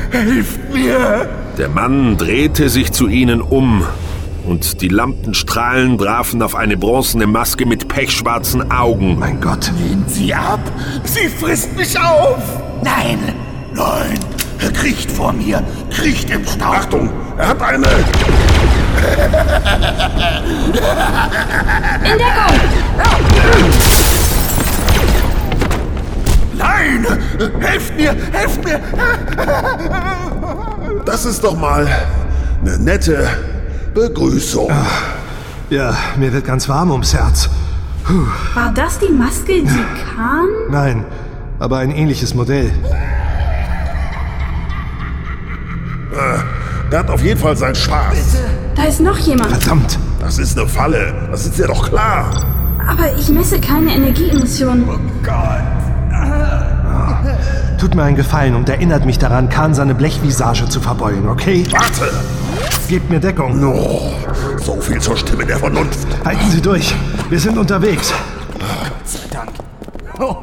[0.09, 1.27] helft mir!
[1.57, 3.83] Der Mann drehte sich zu ihnen um
[4.45, 9.17] und die Lampenstrahlen trafen auf eine bronzene Maske mit pechschwarzen Augen.
[9.17, 9.71] Mein Gott.
[9.79, 10.59] Nehmt sie ab!
[11.03, 12.37] Sie frisst mich auf!
[12.83, 13.17] Nein!
[13.73, 14.19] Nein!
[14.73, 15.63] Kriecht vor mir!
[15.89, 16.75] Kriecht im Staub!
[16.75, 17.09] Achtung!
[17.39, 17.87] Er hat eine...
[22.03, 22.59] In Deckung!
[26.55, 27.07] Nein!
[27.59, 28.15] Helft mir!
[28.31, 28.79] Helft mir!
[31.07, 31.87] Das ist doch mal
[32.59, 33.29] eine nette
[33.93, 34.69] Begrüßung.
[35.69, 37.49] Ja, mir wird ganz warm ums Herz.
[38.03, 38.25] Puh.
[38.53, 40.47] War das die Maske, die Khan?
[40.69, 41.05] Nein,
[41.59, 42.73] aber ein ähnliches Modell.
[46.91, 48.37] Der hat auf jeden Fall seinen Spaß.
[48.75, 49.51] Da ist noch jemand.
[49.51, 49.97] Verdammt.
[50.19, 51.29] Das ist eine Falle.
[51.31, 52.29] Das ist dir doch klar.
[52.85, 54.83] Aber ich messe keine Energieemissionen.
[57.77, 61.63] Tut mir einen Gefallen und erinnert mich daran, Khan seine Blechvisage zu verbeulen, okay?
[61.71, 62.11] Warte!
[62.89, 63.63] Gebt mir Deckung.
[63.63, 64.13] Oh,
[64.57, 66.07] so viel zur Stimme der Vernunft.
[66.25, 66.95] Halten Sie durch.
[67.29, 68.13] Wir sind unterwegs.
[69.03, 69.49] Sei Dank.
[70.19, 70.37] Oh,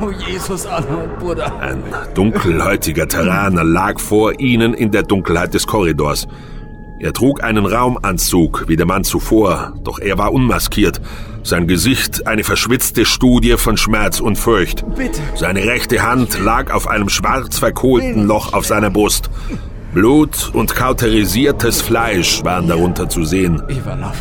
[0.00, 1.60] oh Jesus, Arnold, Bruder.
[1.60, 1.82] Ein
[2.14, 6.26] dunkelhäutiger Terraner lag vor ihnen in der Dunkelheit des Korridors.
[7.04, 11.02] Er trug einen Raumanzug, wie der Mann zuvor, doch er war unmaskiert.
[11.42, 14.86] Sein Gesicht eine verschwitzte Studie von Schmerz und Furcht.
[14.96, 15.20] Bitte.
[15.34, 19.28] Seine rechte Hand lag auf einem schwarz verkohlten Loch auf seiner Brust.
[19.92, 23.62] Blut und kauterisiertes Fleisch waren darunter zu sehen.
[23.68, 24.16] Ivanov,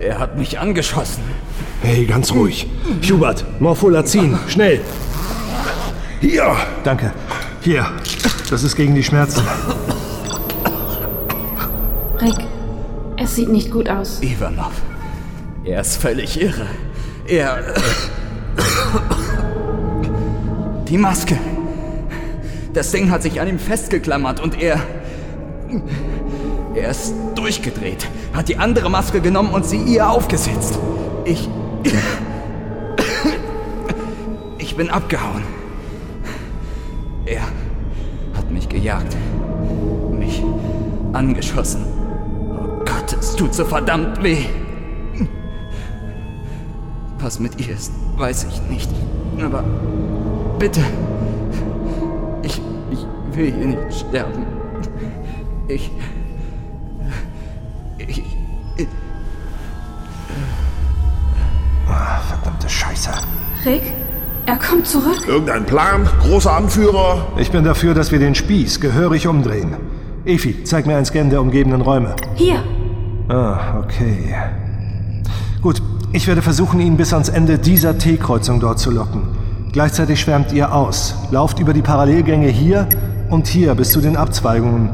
[0.00, 1.22] er hat mich angeschossen.
[1.82, 2.66] Hey, ganz ruhig.
[3.08, 4.80] Hubert, Morpholazin, schnell.
[6.20, 6.56] Hier!
[6.82, 7.12] Danke.
[7.60, 7.86] Hier,
[8.50, 9.44] das ist gegen die Schmerzen.
[12.22, 12.46] Rick,
[13.16, 14.22] es sieht nicht gut aus.
[14.22, 14.70] Ivanov,
[15.64, 16.66] er ist völlig irre.
[17.26, 17.74] Er...
[20.86, 21.36] Die Maske.
[22.74, 24.78] Das Ding hat sich an ihm festgeklammert und er...
[26.74, 30.78] Er ist durchgedreht, hat die andere Maske genommen und sie ihr aufgesetzt.
[31.24, 31.48] Ich...
[34.58, 35.42] Ich bin abgehauen.
[37.26, 37.42] Er
[38.34, 39.16] hat mich gejagt.
[40.12, 40.42] Mich
[41.12, 41.91] angeschossen.
[43.42, 44.44] Tut so verdammt weh.
[47.18, 48.88] Was mit ihr ist, weiß ich nicht.
[49.44, 49.64] Aber
[50.60, 50.80] bitte.
[52.44, 54.46] Ich, ich will hier nicht sterben.
[55.66, 55.90] Ich.
[57.98, 58.22] Ich.
[58.76, 58.86] ich
[61.88, 63.10] Ah, verdammte Scheiße.
[63.64, 63.92] Rick,
[64.46, 65.26] er kommt zurück.
[65.26, 66.08] Irgendein Plan?
[66.20, 67.26] Großer Anführer?
[67.38, 69.74] Ich bin dafür, dass wir den Spieß gehörig umdrehen.
[70.24, 72.14] Efi, zeig mir einen Scan der umgebenden Räume.
[72.36, 72.62] Hier.
[73.32, 74.34] Ah, okay.
[75.62, 75.80] Gut,
[76.12, 79.22] ich werde versuchen, ihn bis ans Ende dieser T-Kreuzung dort zu locken.
[79.72, 81.14] Gleichzeitig schwärmt ihr aus.
[81.30, 82.86] Lauft über die Parallelgänge hier
[83.30, 84.90] und hier bis zu den Abzweigungen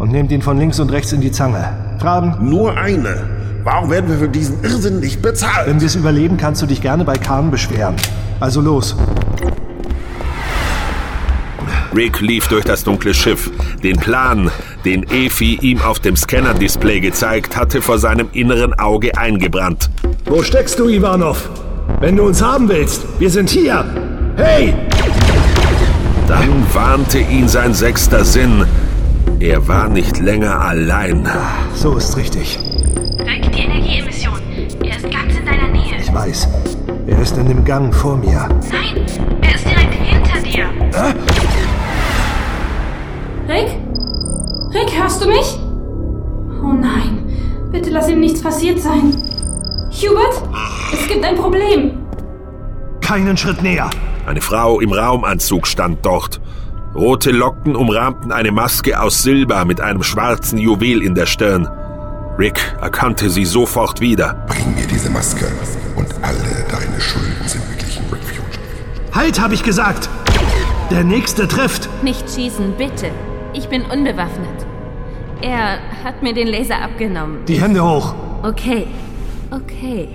[0.00, 1.64] und nehmt ihn von links und rechts in die Zange.
[2.00, 2.34] Fragen?
[2.40, 3.22] Nur eine.
[3.62, 5.68] Warum werden wir für diesen Irrsinn nicht bezahlt?
[5.68, 7.94] Wenn wir es überleben, kannst du dich gerne bei Kahn beschweren.
[8.40, 8.96] Also los.
[11.96, 13.50] Rick lief durch das dunkle Schiff.
[13.82, 14.50] Den Plan,
[14.84, 19.88] den Efi ihm auf dem Scanner-Display gezeigt hatte, vor seinem inneren Auge eingebrannt.
[20.26, 21.48] Wo steckst du, Ivanov?
[22.00, 23.82] Wenn du uns haben willst, wir sind hier.
[24.36, 24.74] Hey!
[26.28, 28.66] Dann warnte ihn sein sechster Sinn.
[29.40, 31.26] Er war nicht länger allein.
[31.74, 32.58] So ist richtig.
[33.20, 34.38] Rick, die Energieemission.
[34.84, 35.96] Er ist ganz in deiner Nähe.
[35.98, 36.46] Ich weiß.
[37.06, 38.48] Er ist in dem Gang vor mir.
[38.70, 39.06] Nein,
[39.40, 41.45] er ist direkt hinter dir.
[43.48, 43.78] Rick?
[44.74, 45.58] Rick, hörst du mich?
[46.62, 47.24] Oh nein.
[47.70, 49.14] Bitte lass ihm nichts passiert sein.
[49.90, 50.42] Hubert?
[50.92, 51.98] Es gibt ein Problem.
[53.00, 53.88] Keinen Schritt näher.
[54.26, 56.40] Eine Frau im Raumanzug stand dort.
[56.94, 61.68] Rote Locken umrahmten eine Maske aus Silber mit einem schwarzen Juwel in der Stirn.
[62.38, 64.44] Rick erkannte sie sofort wieder.
[64.48, 65.46] Bring mir diese Maske
[65.94, 69.14] und alle deine Schulden sind beglichen, Rick Future.
[69.14, 70.08] Halt, habe ich gesagt.
[70.90, 71.88] Der nächste trifft.
[72.02, 73.10] Nicht schießen, bitte.
[73.56, 74.66] Ich bin unbewaffnet.
[75.40, 77.38] Er hat mir den Laser abgenommen.
[77.48, 78.14] Die Hände hoch.
[78.42, 78.86] Okay,
[79.50, 80.08] okay.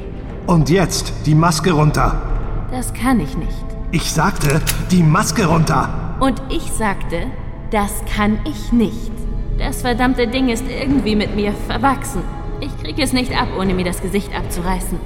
[0.46, 2.22] Und jetzt die Maske runter.
[2.70, 3.66] Das kann ich nicht.
[3.92, 5.90] Ich sagte, die Maske runter.
[6.20, 7.26] Und ich sagte,
[7.72, 9.12] das kann ich nicht.
[9.58, 12.22] Das verdammte Ding ist irgendwie mit mir verwachsen.
[12.60, 15.00] Ich krieg es nicht ab, ohne mir das Gesicht abzureißen.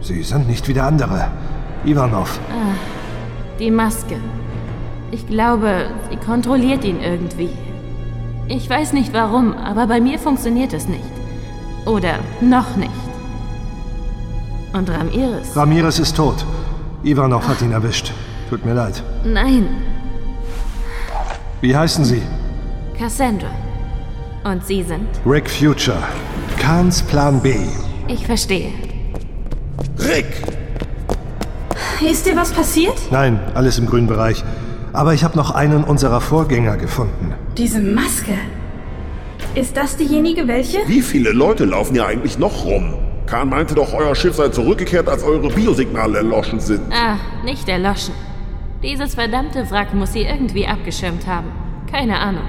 [0.00, 1.26] Sie sind nicht wie der andere.
[1.84, 2.38] Ivanov.
[2.50, 2.76] Ah,
[3.58, 4.16] die Maske.
[5.10, 7.50] Ich glaube, sie kontrolliert ihn irgendwie.
[8.50, 11.04] Ich weiß nicht warum, aber bei mir funktioniert es nicht.
[11.86, 12.90] Oder noch nicht.
[14.72, 15.56] Und Ramirez?
[15.56, 16.44] Ramirez ist tot.
[17.04, 18.12] Ivanov hat ihn erwischt.
[18.48, 19.04] Tut mir leid.
[19.24, 19.68] Nein,
[21.60, 22.22] Wie heißen Sie?
[22.98, 23.50] Cassandra.
[24.42, 25.06] Und Sie sind?
[25.24, 25.98] Rick Future.
[26.58, 27.54] Kahns Plan B.
[28.08, 28.72] Ich verstehe.
[29.98, 30.26] Rick!
[32.00, 32.98] Ist dir was passiert?
[33.12, 34.42] Nein, alles im grünen Bereich.
[34.92, 37.34] Aber ich habe noch einen unserer Vorgänger gefunden.
[37.60, 38.32] Diese Maske.
[39.54, 40.78] Ist das diejenige, welche?
[40.86, 42.94] Wie viele Leute laufen ja eigentlich noch rum?
[43.26, 46.80] Kahn meinte doch, euer Schiff sei zurückgekehrt, als eure Biosignale erloschen sind.
[46.90, 48.14] Ah, nicht erloschen.
[48.82, 51.48] Dieses verdammte Wrack muss sie irgendwie abgeschirmt haben.
[51.92, 52.44] Keine Ahnung.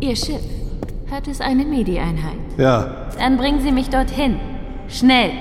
[0.00, 0.40] Ihr Schiff.
[1.10, 2.38] Hat es eine Medi-Einheit?
[2.56, 4.40] Ja, Dann bringen Sie mich dorthin.
[4.88, 5.32] Schnell.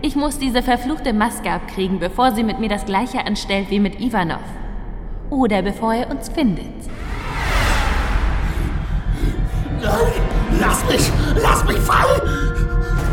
[0.00, 4.00] Ich muss diese verfluchte Maske abkriegen, bevor sie mit mir das gleiche anstellt wie mit
[4.00, 4.40] Ivanov.
[5.28, 6.64] Oder bevor er uns findet.
[9.80, 12.04] Lass mich, lass mich frei!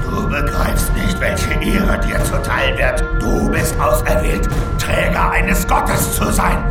[0.10, 3.04] Du begreifst nicht, welche Ehre dir zuteil wird.
[3.22, 4.48] Du bist auserwählt,
[4.80, 6.64] Träger eines Gottes zu sein.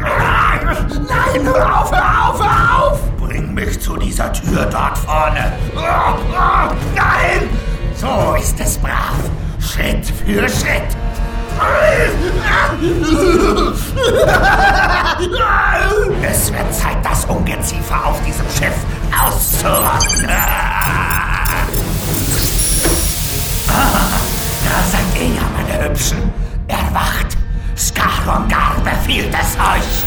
[0.00, 0.76] Nein,
[1.08, 3.00] nein, hör auf, hör auf, hör auf!
[3.18, 5.52] Bring mich zu dieser Tür dort vorne.
[5.74, 7.48] Nein!
[7.94, 9.14] So ist es brav.
[9.60, 11.01] Schritt für Schritt.
[16.22, 18.74] Es wird Zeit, das Ungeziefer auf diesem Schiff
[19.24, 20.28] auszurotten.
[23.68, 24.10] Ah,
[24.64, 26.18] da seid ihr ja, meine Hübschen.
[26.68, 27.36] Erwacht.
[27.76, 30.04] Skarongar befiehlt es euch.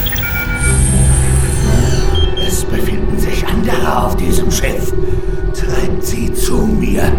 [2.48, 4.94] Es befinden sich andere auf diesem Schiff.
[5.54, 7.12] Treibt sie zu mir.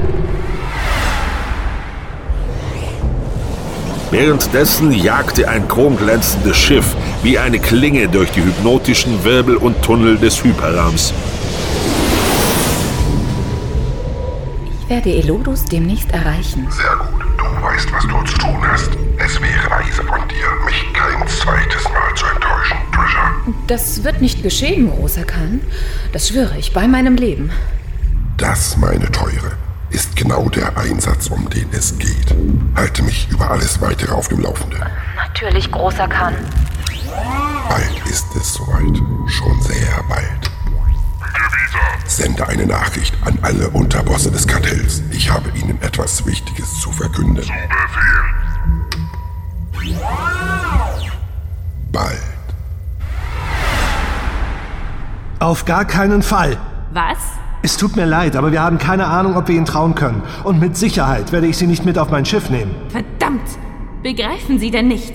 [4.18, 10.42] Währenddessen jagte ein chromglänzendes Schiff wie eine Klinge durch die hypnotischen Wirbel und Tunnel des
[10.42, 11.12] Hyperraums.
[14.80, 16.66] Ich werde Elodus demnächst erreichen.
[16.70, 17.26] Sehr gut.
[17.36, 18.88] Du weißt, was du zu tun hast.
[19.18, 23.32] Es wäre weise von dir, mich kein zweites Mal zu enttäuschen, Trisha.
[23.66, 25.60] Das wird nicht geschehen, großer Khan.
[26.12, 27.50] Das schwöre ich bei meinem Leben.
[28.38, 29.52] Das, meine Teure,
[29.90, 32.34] ist genau der Einsatz, um den es geht.
[32.74, 34.80] Halte mich über alles weitere auf dem Laufenden.
[34.80, 36.34] Na Natürlich, großer Khan.
[37.68, 38.96] Bald ist es soweit.
[39.28, 40.50] Schon sehr bald.
[42.06, 45.02] Sende eine Nachricht an alle Unterbosse des Kartells.
[45.10, 47.44] Ich habe ihnen etwas Wichtiges zu verkünden.
[51.92, 52.18] Bald.
[55.38, 56.56] Auf gar keinen Fall.
[56.92, 57.35] Was?
[57.66, 60.22] Es tut mir leid, aber wir haben keine Ahnung, ob wir Ihnen trauen können.
[60.44, 62.72] Und mit Sicherheit werde ich Sie nicht mit auf mein Schiff nehmen.
[62.90, 63.42] Verdammt!
[64.04, 65.12] Begreifen Sie denn nicht?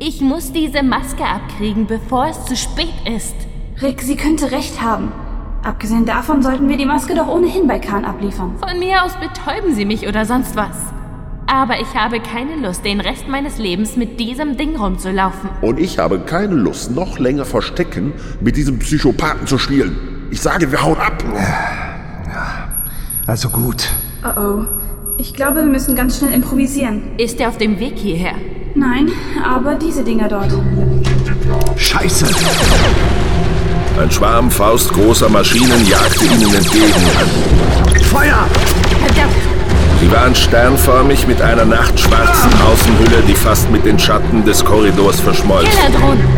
[0.00, 3.36] Ich muss diese Maske abkriegen, bevor es zu spät ist.
[3.80, 5.12] Rick, sie könnte recht haben.
[5.62, 8.56] Abgesehen davon sollten wir die Maske doch ohnehin bei Khan abliefern.
[8.58, 10.76] Von mir aus betäuben Sie mich oder sonst was.
[11.46, 15.50] Aber ich habe keine Lust, den Rest meines Lebens mit diesem Ding rumzulaufen.
[15.60, 20.15] Und ich habe keine Lust, noch länger Verstecken mit diesem Psychopathen zu spielen.
[20.36, 21.24] Ich sage, wir hauen ab.
[23.26, 23.88] Also gut.
[24.22, 24.64] Oh oh.
[25.16, 27.16] Ich glaube, wir müssen ganz schnell improvisieren.
[27.16, 28.34] Ist er auf dem Weg hierher?
[28.74, 29.10] Nein,
[29.42, 30.52] aber diese Dinger dort.
[31.76, 32.26] Scheiße!
[33.98, 36.92] Ein Schwarm faustgroßer Maschinen jagte ihnen entgegen.
[38.02, 38.46] Feuer!
[39.06, 39.32] Verdammt!
[40.02, 45.66] Sie waren sternförmig mit einer nachtschwarzen Außenhülle, die fast mit den Schatten des Korridors verschmolz.
[45.70, 46.28] Kellerdrohnen!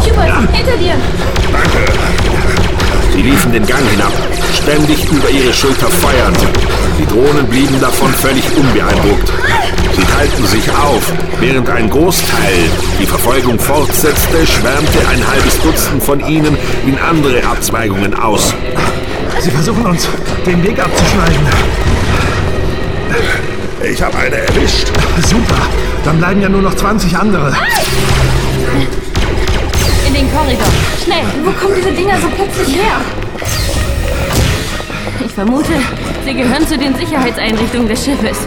[0.00, 0.94] Hubert, hinter dir!
[3.12, 4.12] Sie liefen den Gang hinab,
[4.52, 6.38] ständig über ihre Schulter feuernd.
[6.98, 9.32] Die Drohnen blieben davon völlig unbeeindruckt.
[9.96, 11.12] Sie teilten sich auf.
[11.40, 18.14] Während ein Großteil die Verfolgung fortsetzte, schwärmte ein halbes Dutzend von ihnen in andere Abzweigungen
[18.14, 18.54] aus.
[19.40, 20.08] Sie versuchen uns
[20.44, 21.46] den Weg abzuschneiden.
[23.82, 24.88] Ich habe eine erwischt.
[25.26, 25.60] Super.
[26.04, 27.54] Dann bleiben ja nur noch 20 andere.
[30.16, 30.64] Den Korridor!
[31.04, 31.26] Schnell!
[31.44, 32.96] Wo kommen diese Dinger so plötzlich her?
[35.22, 35.74] Ich vermute,
[36.24, 38.38] sie gehören zu den Sicherheitseinrichtungen des Schiffes.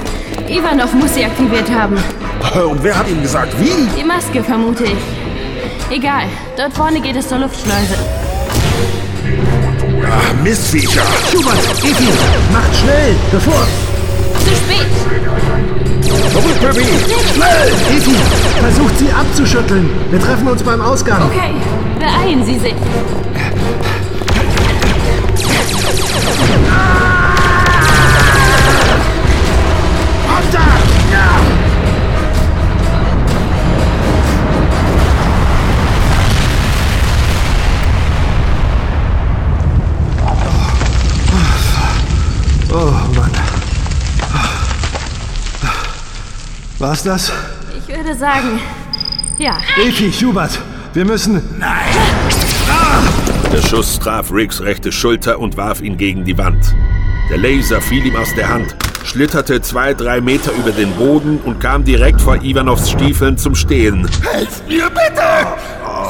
[0.48, 1.96] Ivanov muss sie aktiviert haben.
[2.56, 3.88] Und wer hat ihm gesagt, wie?
[3.96, 5.96] Die Maske, vermute ich.
[5.96, 6.24] Egal,
[6.58, 7.96] dort vorne geht es zur Luftschleuse.
[10.12, 11.04] Ach, Mistviecher.
[11.32, 12.10] Schubert, Efi,
[12.52, 13.68] macht schnell, bevor...
[14.40, 14.88] Zu spät!
[16.32, 16.86] Zurück, Baby.
[17.34, 17.98] Schnell!
[17.98, 18.16] Efi,
[18.62, 19.90] versucht sie abzuschütteln.
[20.12, 21.24] Wir treffen uns beim Ausgang.
[21.24, 21.54] Okay.
[22.00, 22.74] Beeilen Sie sich!
[26.40, 27.19] Runter!
[46.90, 47.32] War's das?
[47.78, 48.60] Ich würde sagen,
[49.38, 49.60] ja.
[49.80, 50.58] Efi, Schubert,
[50.96, 51.40] wir müssen...
[53.54, 56.74] Der Schuss traf Riggs rechte Schulter und warf ihn gegen die Wand.
[57.30, 61.60] Der Laser fiel ihm aus der Hand, schlitterte zwei, drei Meter über den Boden und
[61.60, 64.10] kam direkt vor Ivanovs Stiefeln zum Stehen.
[64.24, 65.46] Helft mir bitte!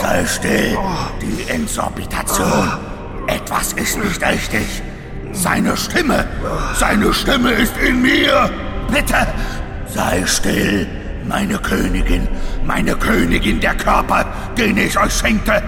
[0.01, 0.77] Sei still,
[1.21, 2.71] die Exorbitation.
[3.27, 4.81] Etwas ist nicht richtig.
[5.33, 6.25] Seine Stimme,
[6.73, 8.49] seine Stimme ist in mir.
[8.89, 9.27] Bitte,
[9.93, 10.87] sei still,
[11.27, 12.27] meine Königin,
[12.65, 14.25] meine Königin, der Körper,
[14.57, 15.63] den ich euch schenkte.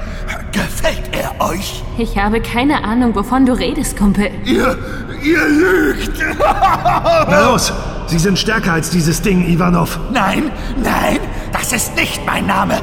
[0.51, 1.83] Gefällt er euch?
[1.97, 4.29] Ich habe keine Ahnung, wovon du redest, Kumpel.
[4.43, 4.77] Ihr,
[5.23, 6.11] ihr lügt!
[6.39, 7.71] Na los,
[8.07, 9.97] Sie sind stärker als dieses Ding, Ivanov.
[10.11, 10.51] Nein,
[10.83, 11.19] nein,
[11.53, 12.79] das ist nicht mein Name.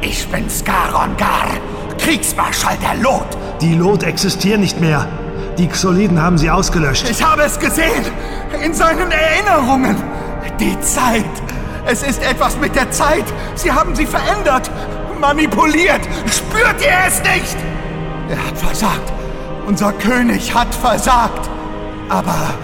[0.00, 1.50] Ich bin Skaron Gar,
[1.98, 3.26] Kriegsmarschall der Lot.
[3.60, 5.06] Die Lot existieren nicht mehr.
[5.58, 7.08] Die Xoliden haben sie ausgelöscht.
[7.08, 8.04] Ich habe es gesehen,
[8.64, 9.96] in seinen Erinnerungen.
[10.58, 11.24] Die Zeit.
[11.86, 13.24] Es ist etwas mit der Zeit.
[13.54, 14.70] Sie haben sie verändert,
[15.20, 16.00] manipuliert.
[16.30, 17.56] Spürt ihr es nicht?
[18.28, 19.12] Er hat versagt.
[19.66, 21.48] Unser König hat versagt.
[22.08, 22.54] Aber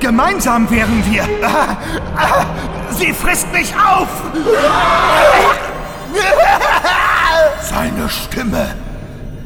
[0.00, 1.24] gemeinsam wären wir.
[2.90, 4.08] Sie frisst mich auf.
[7.62, 8.74] Seine Stimme.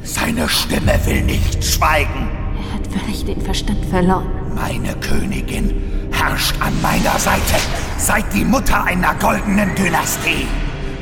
[0.02, 2.30] Seine Stimme will nicht schweigen.
[2.56, 4.26] Er hat völlig den Verstand verloren.
[4.54, 5.91] Meine Königin
[6.22, 7.56] herrscht an meiner Seite
[7.98, 10.46] seit die Mutter einer goldenen Dynastie.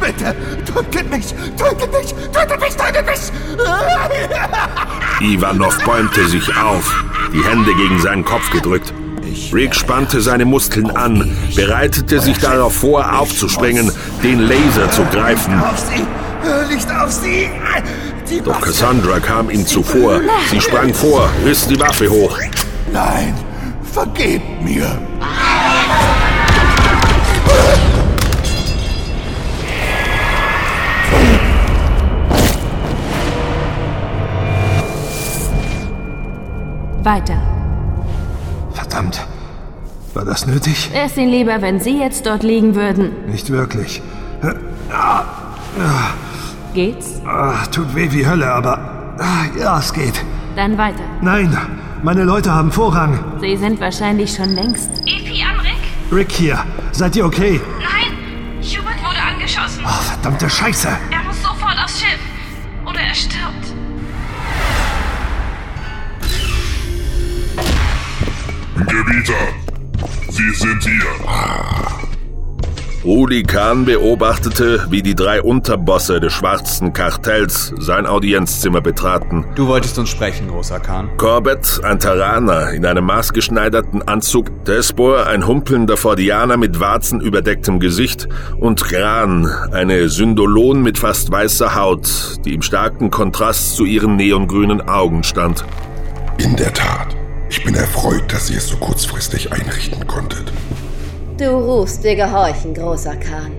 [0.00, 3.20] Bitte, tötet mich, tötet mich, tötet mich, tötet mich!
[5.34, 7.04] Ivanov bäumte sich auf,
[7.34, 8.94] die Hände gegen seinen Kopf gedrückt.
[9.52, 13.92] Rick spannte seine Muskeln an, bereitete sich darauf vor, aufzuspringen,
[14.22, 15.60] den Laser zu greifen.
[15.60, 16.06] Auf sie!
[16.74, 17.50] Nicht auf sie!
[18.44, 20.20] Doch Cassandra kam ihm zuvor.
[20.50, 22.38] Sie sprang vor, riss die Waffe hoch.
[22.92, 23.34] Nein,
[23.92, 25.09] vergebt mir!
[37.02, 37.38] Weiter.
[38.72, 39.26] Verdammt.
[40.14, 40.90] War das nötig?
[40.94, 43.12] Es Ihnen lieber, wenn Sie jetzt dort liegen würden?
[43.26, 44.02] Nicht wirklich.
[46.74, 47.20] Geht's?
[47.26, 48.78] ah, tut weh wie Hölle, aber
[49.18, 50.24] ah, ja, es geht.
[50.56, 51.02] Dann weiter.
[51.20, 51.56] Nein,
[52.02, 53.38] meine Leute haben Vorrang.
[53.40, 54.90] Sie sind wahrscheinlich schon längst.
[55.06, 55.78] EP an Rick?
[56.12, 56.64] Rick hier.
[56.92, 57.60] Seid ihr okay?
[57.78, 58.62] Nein!
[58.62, 59.84] Schubert wurde angeschossen.
[59.84, 60.88] Oh, verdammte Scheiße.
[60.88, 62.18] Er muss sofort aufs Schiff.
[62.86, 63.74] Oder er stirbt.
[68.76, 69.34] Gebieter,
[70.30, 71.99] Sie sind hier.
[73.02, 79.46] Rudi Kahn beobachtete, wie die drei Unterbosse des schwarzen Kartells sein Audienzzimmer betraten.
[79.54, 81.08] Du wolltest uns sprechen, großer Kahn.
[81.16, 88.28] Corbett, ein Terraner in einem maßgeschneiderten Anzug, Despor, ein humpelnder Fordianer mit warzenüberdecktem Gesicht
[88.58, 94.86] und Gran, eine Syndolon mit fast weißer Haut, die im starken Kontrast zu ihren neongrünen
[94.86, 95.64] Augen stand.
[96.36, 97.16] In der Tat.
[97.48, 100.52] Ich bin erfreut, dass ihr es so kurzfristig einrichten konntet.
[101.40, 103.50] Du rufst, wir gehorchen, großer Kahn.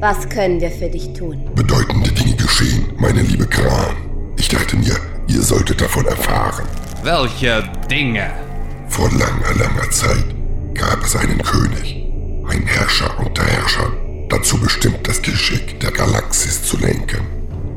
[0.00, 1.48] Was können wir für dich tun?
[1.54, 3.94] Bedeutende Dinge geschehen, meine liebe Kran.
[4.36, 4.96] Ich dachte mir,
[5.28, 6.66] ihr solltet davon erfahren.
[7.04, 8.32] Welche Dinge?
[8.88, 10.24] Vor langer, langer Zeit
[10.74, 12.04] gab es einen König,
[12.48, 13.92] ein Herrscher unter Herrschern,
[14.28, 17.20] dazu bestimmt, das Geschick der Galaxis zu lenken.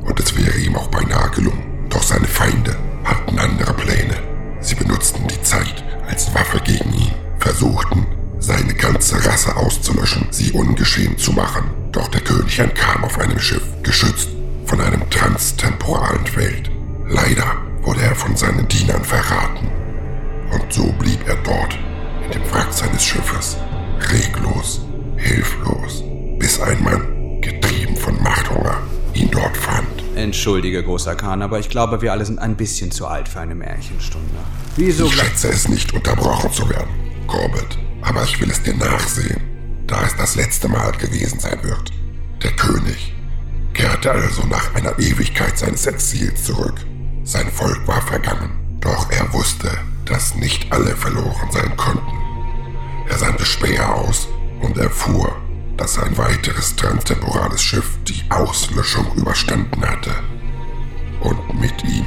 [0.04, 1.86] Und es wäre ihm auch beinahe gelungen.
[1.92, 4.16] Doch seine Feinde hatten andere Pläne.
[4.62, 8.08] Sie benutzten die Zeit als Waffe gegen ihn, versuchten,
[8.40, 11.70] seine ganze Rasse auszulöschen, sie ungeschehen zu machen.
[11.92, 14.30] Doch der König entkam auf einem Schiff, geschützt
[14.66, 16.70] von einem transtemporalen Feld.
[17.08, 19.70] Leider wurde er von seinen Dienern verraten.
[20.52, 21.78] Und so blieb er dort,
[22.26, 23.58] in dem Wrack seines Schiffes,
[24.12, 24.82] reglos,
[25.16, 26.04] hilflos,
[26.38, 28.82] bis ein Mann, getrieben von Machthunger,
[29.14, 29.88] ihn dort fand.
[30.16, 33.56] Entschuldige, großer Kahn, aber ich glaube, wir alle sind ein bisschen zu alt für eine
[33.56, 34.28] Märchenstunde.
[34.76, 35.06] Wieso?
[35.06, 36.90] Ich schätze es nicht, unterbrochen zu werden,
[37.28, 37.78] Corbett.
[38.08, 39.42] Aber ich will es dir nachsehen,
[39.86, 41.92] da es das letzte Mal gewesen sein wird.
[42.42, 43.14] Der König
[43.74, 46.76] kehrte also nach einer Ewigkeit seines Exils zurück.
[47.24, 49.70] Sein Volk war vergangen, doch er wusste,
[50.06, 52.18] dass nicht alle verloren sein konnten.
[53.10, 54.30] Er sandte Späher aus
[54.62, 55.36] und erfuhr,
[55.76, 60.12] dass ein weiteres transtemporales Schiff die Auslöschung überstanden hatte.
[61.20, 62.06] Und mit ihm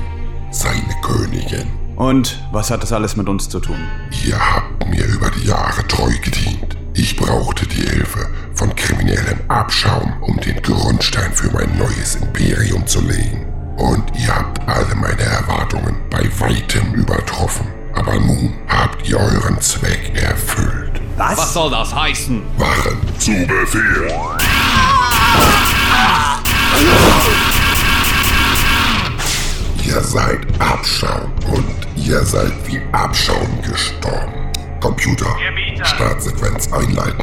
[0.50, 1.79] seine Königin.
[2.00, 3.76] Und was hat das alles mit uns zu tun?
[4.24, 6.78] Ihr habt mir über die Jahre treu gedient.
[6.94, 13.02] Ich brauchte die Hilfe von kriminellem Abschaum, um den Grundstein für mein neues Imperium zu
[13.02, 13.44] legen.
[13.76, 17.66] Und ihr habt alle meine Erwartungen bei weitem übertroffen.
[17.92, 21.02] Aber nun habt ihr euren Zweck erfüllt.
[21.18, 21.36] Was?
[21.36, 22.40] Was soll das heißen?
[22.56, 24.08] Wachen zu Befehl.
[29.90, 31.66] Ihr seid Abschaum und
[31.96, 34.52] ihr seid wie Abschaum gestorben.
[34.80, 35.36] Computer,
[35.82, 37.19] Startsequenz einleiten.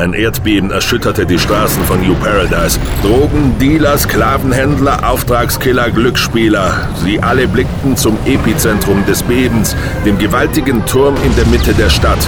[0.00, 2.78] Ein Erdbeben erschütterte die Straßen von New Paradise.
[3.02, 6.88] Drogendealer, Sklavenhändler, Auftragskiller, Glücksspieler.
[7.04, 9.76] Sie alle blickten zum Epizentrum des Bebens,
[10.06, 12.18] dem gewaltigen Turm in der Mitte der Stadt.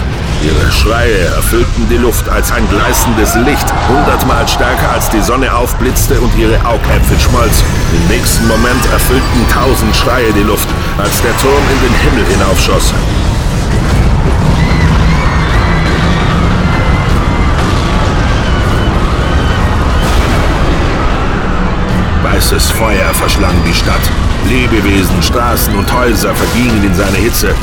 [0.45, 6.21] Ihre Schreie erfüllten die Luft als ein gleißendes Licht, hundertmal stärker als die Sonne aufblitzte
[6.21, 7.65] und ihre Augäpfel schmolz.
[7.95, 10.69] Im nächsten Moment erfüllten tausend Schreie die Luft,
[10.99, 12.93] als der Turm in den Himmel hinaufschoss.
[22.43, 24.01] Weißes Feuer verschlang die Stadt.
[24.49, 27.55] Lebewesen, Straßen und Häuser vergingen in seine Hitze.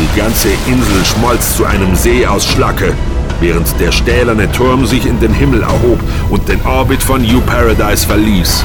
[0.00, 2.94] Die ganze Insel schmolz zu einem See aus Schlacke,
[3.40, 5.98] während der stählerne Turm sich in den Himmel erhob
[6.30, 8.64] und den Orbit von New Paradise verließ.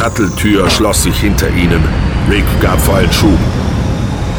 [0.00, 1.86] Shuttle-Tür schloss sich hinter ihnen.
[2.30, 3.38] Rick gab vollen Schub.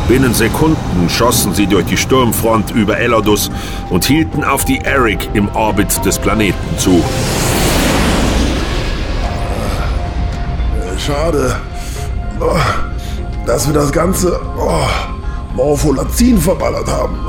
[0.07, 3.51] Binnen Sekunden schossen sie durch die Sturmfront über Elodus
[3.91, 7.03] und hielten auf die Eric im Orbit des Planeten zu.
[10.97, 11.55] Schade,
[12.39, 12.57] oh,
[13.45, 14.87] dass wir das ganze oh,
[15.55, 17.19] Morpholazin verballert haben.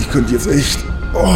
[0.00, 0.78] Ich könnte jetzt echt.
[1.12, 1.34] Oh,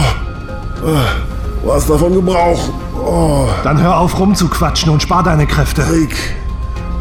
[0.82, 1.27] oh,
[1.64, 2.72] was davon gebrauchen.
[2.96, 3.46] Oh.
[3.64, 5.82] Dann hör auf rumzuquatschen und spar deine Kräfte.
[5.90, 6.14] Rick,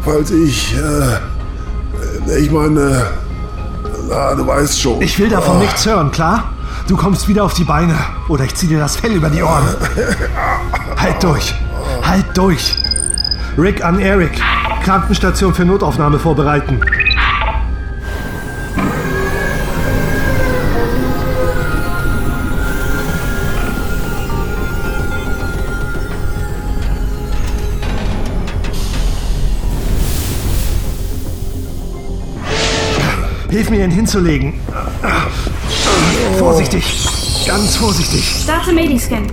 [0.04, 3.06] falls ich, äh, ich meine,
[4.08, 5.00] na, du weißt schon.
[5.02, 5.60] Ich will davon Oh.
[5.60, 6.52] nichts hören, klar?
[6.86, 7.94] Du kommst wieder auf die Beine
[8.28, 9.64] oder ich zieh dir das Fell über die Ohren.
[10.96, 11.54] halt durch.
[12.02, 12.74] Halt durch.
[13.58, 14.40] Rick an Eric.
[14.84, 16.80] Krankenstation für Notaufnahme vorbereiten.
[33.50, 34.54] Hilf mir, ihn hinzulegen.
[36.38, 36.84] Vorsichtig.
[37.46, 38.42] Ganz vorsichtig.
[38.42, 39.26] Starte Mediscan.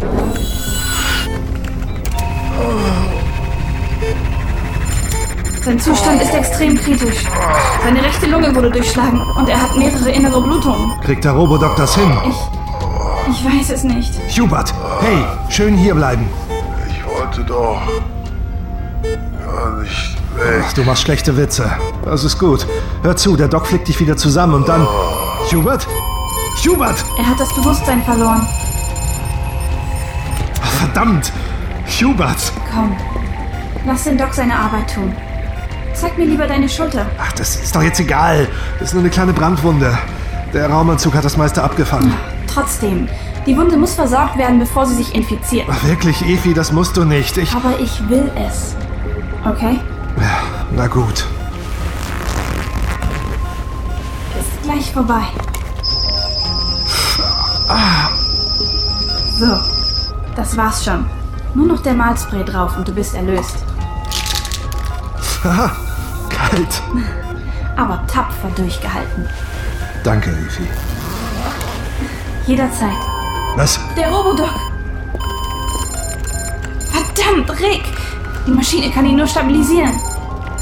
[5.65, 7.25] Sein Zustand ist extrem kritisch.
[7.83, 10.91] Seine rechte Lunge wurde durchschlagen und er hat mehrere innere Blutungen.
[11.01, 12.11] Kriegt der Robodoc das hin?
[13.29, 14.13] Ich weiß es nicht.
[14.39, 16.29] Hubert, hey, schön hier bleiben.
[16.87, 17.81] Ich wollte doch
[19.43, 20.63] gar nicht weg.
[20.65, 21.69] Ach, du machst schlechte Witze.
[22.05, 22.65] Das ist gut.
[23.05, 24.81] Hör zu, der Doc flickt dich wieder zusammen und dann...
[25.51, 25.87] Hubert?
[26.65, 27.05] Hubert!
[27.19, 28.47] Er hat das Bewusstsein verloren.
[30.59, 31.31] Ach, verdammt!
[31.85, 32.51] Hubert!
[32.73, 32.97] Komm,
[33.85, 35.13] lass den Doc seine Arbeit tun.
[35.93, 37.05] Zeig mir lieber deine Schulter.
[37.19, 38.47] Ach, das ist doch jetzt egal.
[38.79, 39.95] Das ist nur eine kleine Brandwunde.
[40.51, 42.11] Der Raumanzug hat das meiste abgefangen.
[42.51, 43.07] Trotzdem,
[43.45, 45.67] die Wunde muss versorgt werden, bevor sie sich infiziert.
[45.69, 47.37] Ach, wirklich, Evi, das musst du nicht.
[47.37, 47.53] Ich...
[47.53, 48.75] Aber ich will es.
[49.45, 49.79] Okay?
[50.19, 50.39] Ja,
[50.75, 51.23] na gut.
[54.75, 55.23] Gleich vorbei.
[57.69, 58.09] Ah,
[59.39, 59.57] So,
[60.35, 61.05] das war's schon.
[61.53, 63.55] Nur noch der Malspray drauf und du bist erlöst.
[65.43, 65.71] haha,
[66.29, 66.81] kalt.
[67.77, 69.27] Aber tapfer durchgehalten.
[70.03, 70.67] Danke, Evi.
[72.45, 72.97] Jederzeit.
[73.55, 73.79] Was?
[73.97, 74.49] Der Robodoc!
[76.91, 77.83] Verdammt, Rick!
[78.45, 79.93] Die Maschine kann ihn nur stabilisieren.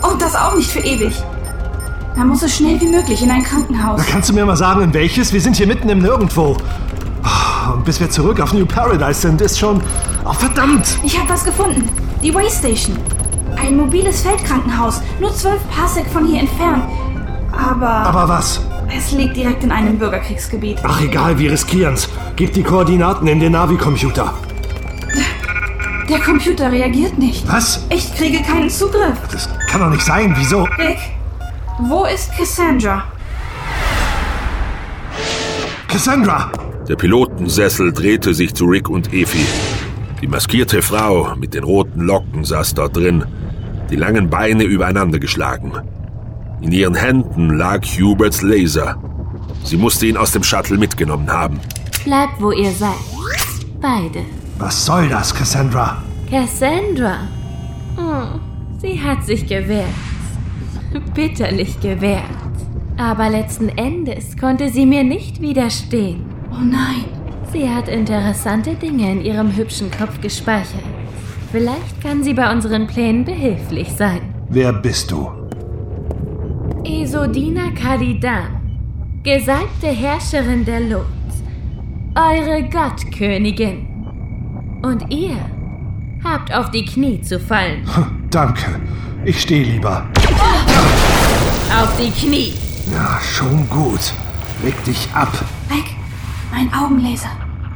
[0.04, 1.24] Und das auch nicht für ewig.
[2.16, 4.00] Er muss so schnell wie möglich in ein Krankenhaus.
[4.00, 5.34] Na, kannst du mir mal sagen, in welches?
[5.34, 6.58] Wir sind hier mitten im Nirgendwo.
[7.24, 9.82] Ah, Und bis wir zurück auf New Paradise sind, ist schon...
[10.26, 10.98] Oh, verdammt!
[11.04, 11.90] Ich habe was gefunden.
[12.22, 12.98] Die Waystation.
[13.56, 15.02] Ein mobiles Feldkrankenhaus.
[15.20, 16.84] Nur zwölf Parsec von hier entfernt.
[17.52, 17.88] Aber...
[17.90, 18.62] Aber was?
[18.96, 20.80] Es liegt direkt in einem Bürgerkriegsgebiet.
[20.84, 22.10] Ach, egal, wir riskieren's.
[22.36, 24.34] Gib die Koordinaten in den Navi-Computer.
[26.10, 27.48] Der Computer reagiert nicht.
[27.52, 27.86] Was?
[27.90, 29.18] Ich kriege keinen Zugriff.
[29.32, 30.34] Das kann doch nicht sein.
[30.38, 30.64] Wieso?
[30.78, 30.98] Rick,
[31.80, 33.04] wo ist Cassandra?
[35.88, 36.52] Cassandra!
[36.88, 39.46] Der Pilotensessel drehte sich zu Rick und Efi.
[40.22, 43.26] Die maskierte Frau mit den roten Locken saß dort drin,
[43.90, 45.72] die langen Beine übereinander geschlagen.
[46.62, 48.98] In ihren Händen lag Huberts Laser.
[49.64, 51.60] Sie musste ihn aus dem Shuttle mitgenommen haben.
[52.04, 52.96] Bleibt, wo ihr seid.
[53.82, 54.26] Beide.
[54.58, 56.02] Was soll das, Cassandra?
[56.30, 57.28] Cassandra.
[57.98, 58.40] Oh,
[58.82, 59.88] sie hat sich gewehrt.
[61.14, 62.24] Bitterlich gewehrt.
[62.98, 66.26] Aber letzten Endes konnte sie mir nicht widerstehen.
[66.52, 67.06] Oh nein.
[67.52, 70.84] Sie hat interessante Dinge in ihrem hübschen Kopf gespeichert.
[71.52, 74.22] Vielleicht kann sie bei unseren Plänen behilflich sein.
[74.50, 75.30] Wer bist du?
[76.84, 78.60] Isodina Kalidan,
[79.24, 81.06] gesalbte Herrscherin der Lot,
[82.16, 83.88] eure Gottkönigin.
[84.82, 85.38] Und ihr
[86.24, 87.88] habt auf die Knie zu fallen.
[88.32, 88.82] Danke.
[89.26, 90.08] Ich stehe lieber.
[91.76, 92.54] Auf die Knie!
[92.92, 94.14] Ja, schon gut.
[94.64, 95.32] Leg dich ab.
[95.72, 95.96] Rick,
[96.52, 97.32] mein Augenlaser.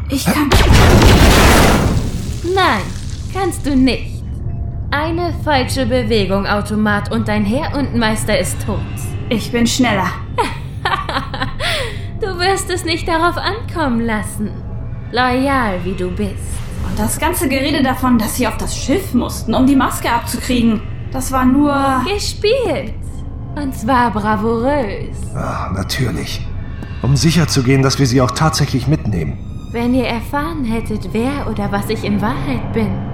[0.10, 0.50] Ich kann...
[2.43, 2.84] Nein,
[3.34, 4.24] kannst du nicht.
[4.91, 8.80] Eine falsche Bewegung, Automat, und dein Herr und Meister ist tot.
[9.30, 10.10] Ich bin schneller.
[12.20, 14.50] Du wirst es nicht darauf ankommen lassen.
[15.12, 16.34] Loyal wie du bist.
[16.88, 20.82] Und das ganze Gerede davon, dass sie auf das Schiff mussten, um die Maske abzukriegen,
[21.12, 22.04] das war nur...
[22.12, 22.93] Gespielt.
[23.62, 25.18] Und zwar bravourös.
[25.36, 26.45] Ah, natürlich.
[27.01, 29.38] Um sicher zu gehen, dass wir sie auch tatsächlich mitnehmen.
[29.72, 32.91] Wenn ihr erfahren hättet, wer oder was ich in Wahrheit bin.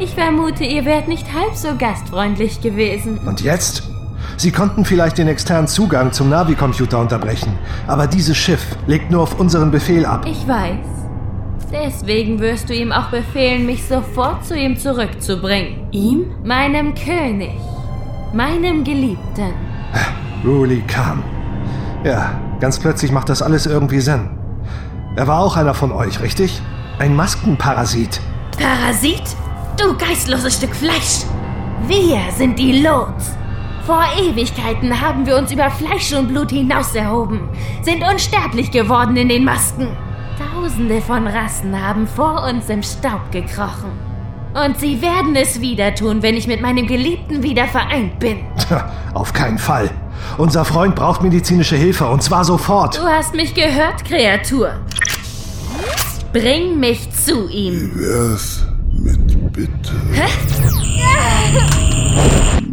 [0.00, 3.18] Ich vermute, ihr wärt nicht halb so gastfreundlich gewesen.
[3.18, 3.84] Und jetzt?
[4.36, 7.56] Sie konnten vielleicht den externen Zugang zum Navi-Computer unterbrechen,
[7.86, 10.26] aber dieses Schiff legt nur auf unseren Befehl ab.
[10.26, 10.84] Ich weiß.
[11.72, 15.92] Deswegen wirst du ihm auch befehlen, mich sofort zu ihm zurückzubringen.
[15.92, 16.26] Ihm?
[16.42, 17.52] Meinem König.
[18.34, 19.54] Meinem Geliebten.
[20.44, 21.22] Ruli Khan.
[22.02, 24.28] Ja, ganz plötzlich macht das alles irgendwie Sinn.
[25.14, 26.60] Er war auch einer von euch, richtig?
[26.98, 28.20] Ein Maskenparasit.
[28.58, 29.22] Parasit?
[29.80, 31.22] Du geistloses Stück Fleisch!
[31.86, 33.36] Wir sind die Lots.
[33.86, 37.48] Vor Ewigkeiten haben wir uns über Fleisch und Blut hinaus erhoben,
[37.82, 39.96] sind unsterblich geworden in den Masken.
[40.52, 43.92] Tausende von Rassen haben vor uns im Staub gekrochen.
[44.54, 48.38] Und sie werden es wieder tun, wenn ich mit meinem Geliebten wieder vereint bin.
[49.14, 49.90] Auf keinen Fall.
[50.38, 52.96] Unser Freund braucht medizinische Hilfe und zwar sofort.
[52.96, 54.70] Du hast mich gehört, Kreatur.
[56.32, 57.90] Bring mich zu ihm.
[57.94, 59.92] Wär's mit Bitte.
[60.12, 60.28] Hä?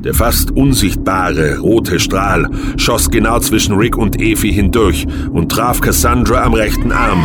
[0.04, 6.44] Der fast unsichtbare rote Strahl schoss genau zwischen Rick und Efi hindurch und traf Cassandra
[6.44, 7.24] am rechten Arm.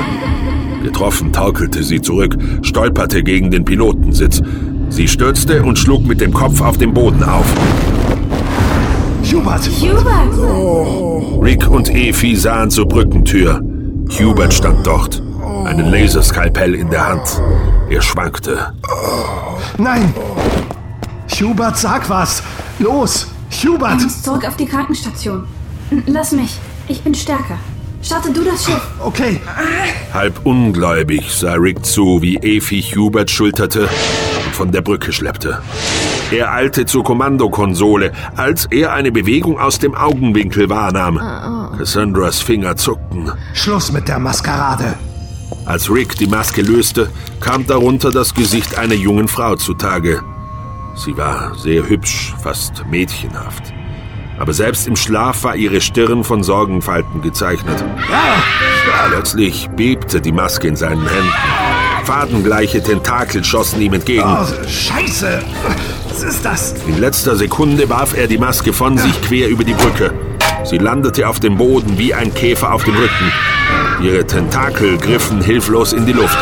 [0.82, 4.42] Getroffen taukelte sie zurück, stolperte gegen den Pilotensitz.
[4.88, 7.46] Sie stürzte und schlug mit dem Kopf auf den Boden auf.
[9.24, 9.68] Hubert!
[9.80, 11.42] Hubert!
[11.42, 13.60] Rick und Efi sahen zur Brückentür.
[14.18, 15.20] Hubert stand dort,
[15.64, 17.42] einen Laserskalpell in der Hand.
[17.90, 18.72] Er schwankte.
[19.78, 20.14] Nein!
[21.40, 22.42] Hubert, sag was!
[22.78, 23.26] Los!
[23.64, 23.96] Hubert!
[23.98, 25.44] Ich muss zurück auf die Krankenstation.
[26.06, 26.58] Lass mich.
[26.88, 27.58] Ich bin stärker.
[28.02, 28.80] Starte du das Schiff.
[29.00, 29.40] Okay.
[30.12, 35.60] Halb ungläubig sah Rick zu, wie Efi Hubert schulterte und von der Brücke schleppte.
[36.30, 41.20] Er eilte zur Kommandokonsole, als er eine Bewegung aus dem Augenwinkel wahrnahm.
[41.78, 43.30] Cassandras Finger zuckten.
[43.54, 44.94] Schluss mit der Maskerade.
[45.64, 50.22] Als Rick die Maske löste, kam darunter das Gesicht einer jungen Frau zutage.
[50.96, 53.75] Sie war sehr hübsch, fast mädchenhaft.
[54.38, 57.82] Aber selbst im Schlaf war ihre Stirn von Sorgenfalten gezeichnet.
[59.08, 61.32] Plötzlich bebte die Maske in seinen Händen.
[62.04, 64.22] Fadengleiche Tentakel schossen ihm entgegen.
[64.24, 65.42] Oh, Scheiße!
[66.08, 66.74] Was ist das?
[66.86, 70.12] In letzter Sekunde warf er die Maske von sich quer über die Brücke.
[70.64, 73.32] Sie landete auf dem Boden wie ein Käfer auf dem Rücken.
[74.02, 76.38] Ihre Tentakel griffen hilflos in die Luft.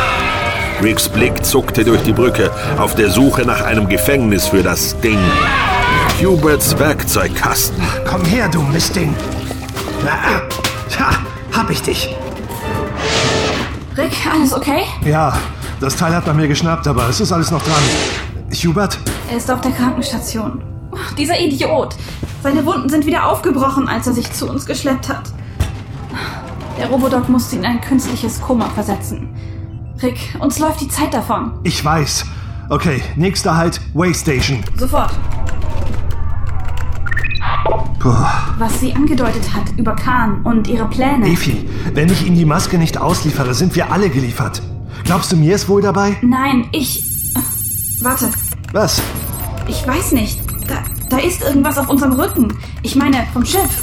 [0.83, 5.19] Ricks Blick zuckte durch die Brücke auf der Suche nach einem Gefängnis für das Ding.
[6.23, 7.83] Huberts Werkzeugkasten.
[8.09, 9.15] Komm her, du Mistding!
[10.05, 10.43] Na,
[10.89, 11.11] tja,
[11.53, 12.15] hab ich dich.
[13.97, 14.83] Rick, alles okay?
[15.05, 15.37] Ja,
[15.81, 17.83] das Teil hat man mir geschnappt, aber es ist alles noch dran.
[18.53, 18.99] Hubert?
[19.31, 20.63] Er ist auf der Krankenstation.
[21.19, 21.97] Dieser Idiot.
[22.43, 25.33] Seine Wunden sind wieder aufgebrochen, als er sich zu uns geschleppt hat.
[26.79, 29.29] Der Robodoc musste ihn in ein künstliches Koma versetzen.
[30.01, 31.59] Rick, uns läuft die Zeit davon.
[31.65, 32.25] Ich weiß.
[32.71, 34.63] Okay, nächster Halt, Waystation.
[34.77, 35.11] Sofort.
[37.99, 38.15] Puh.
[38.59, 41.27] Was sie angedeutet hat über Khan und ihre Pläne.
[41.27, 44.61] Efi, wenn ich ihm die Maske nicht ausliefere, sind wir alle geliefert.
[45.05, 46.17] Glaubst du, mir ist wohl dabei?
[46.23, 47.05] Nein, ich.
[47.35, 47.41] äh,
[48.03, 48.31] Warte,
[48.73, 49.01] Was?
[49.67, 50.39] ich weiß nicht.
[50.69, 52.57] Da, da ist irgendwas auf unserem Rücken.
[52.83, 53.83] Ich meine, vom Schiff.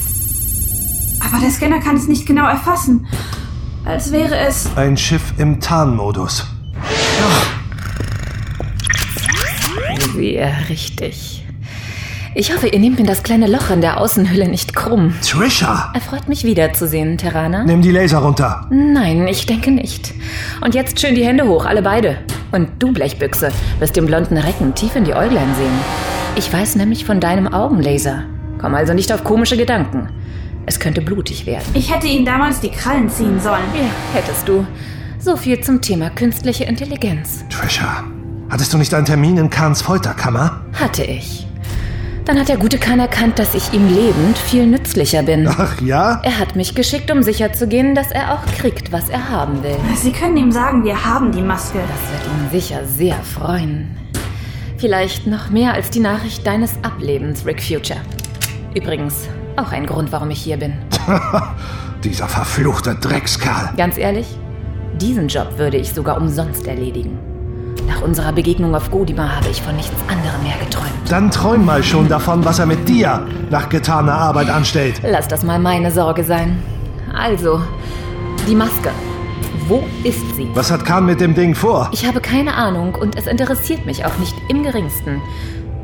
[1.27, 3.07] Aber der Scanner kann es nicht genau erfassen.
[3.85, 4.67] Als wäre es.
[4.75, 6.45] Ein Schiff im Tarnmodus.
[10.13, 11.43] Sehr richtig.
[12.33, 15.13] Ich hoffe, ihr nehmt mir das kleine Loch in der Außenhülle nicht krumm.
[15.21, 15.91] Trisha!
[15.93, 17.65] Erfreut mich wiederzusehen, Terraner.
[17.65, 18.67] Nimm die Laser runter.
[18.69, 20.13] Nein, ich denke nicht.
[20.61, 22.19] Und jetzt schön die Hände hoch, alle beide.
[22.53, 25.73] Und du, Blechbüchse, wirst den blonden Recken tief in die Äuglein sehen.
[26.37, 28.23] Ich weiß nämlich von deinem Augenlaser.
[28.59, 30.07] Komm also nicht auf komische Gedanken.
[30.65, 31.65] Es könnte blutig werden.
[31.73, 33.63] Ich hätte ihn damals die Krallen ziehen sollen.
[33.73, 34.65] Ja, hättest du.
[35.19, 37.43] So viel zum Thema künstliche Intelligenz.
[37.49, 38.05] Trisha,
[38.49, 40.61] hattest du nicht einen Termin in Kahns Folterkammer?
[40.73, 41.45] Hatte ich.
[42.25, 45.47] Dann hat der gute Kahn erkannt, dass ich ihm lebend viel nützlicher bin.
[45.47, 46.21] Ach ja?
[46.23, 49.75] Er hat mich geschickt, um sicherzugehen, dass er auch kriegt, was er haben will.
[49.95, 51.79] Sie können ihm sagen, wir haben die Maske.
[51.79, 53.97] Das wird ihn sicher sehr freuen.
[54.77, 57.99] Vielleicht noch mehr als die Nachricht deines Ablebens, Rick Future.
[58.75, 60.73] Übrigens, auch ein Grund, warum ich hier bin.
[62.03, 63.73] Dieser verfluchte Dreckskerl.
[63.77, 64.27] Ganz ehrlich,
[64.99, 67.30] diesen Job würde ich sogar umsonst erledigen.
[67.87, 70.89] Nach unserer Begegnung auf Godima habe ich von nichts anderem mehr geträumt.
[71.09, 75.01] Dann träum mal schon davon, was er mit dir nach getaner Arbeit anstellt.
[75.03, 76.61] Lass das mal meine Sorge sein.
[77.13, 77.61] Also,
[78.47, 78.91] die Maske.
[79.67, 80.49] Wo ist sie?
[80.53, 81.89] Was hat Kahn mit dem Ding vor?
[81.93, 85.21] Ich habe keine Ahnung und es interessiert mich auch nicht im geringsten.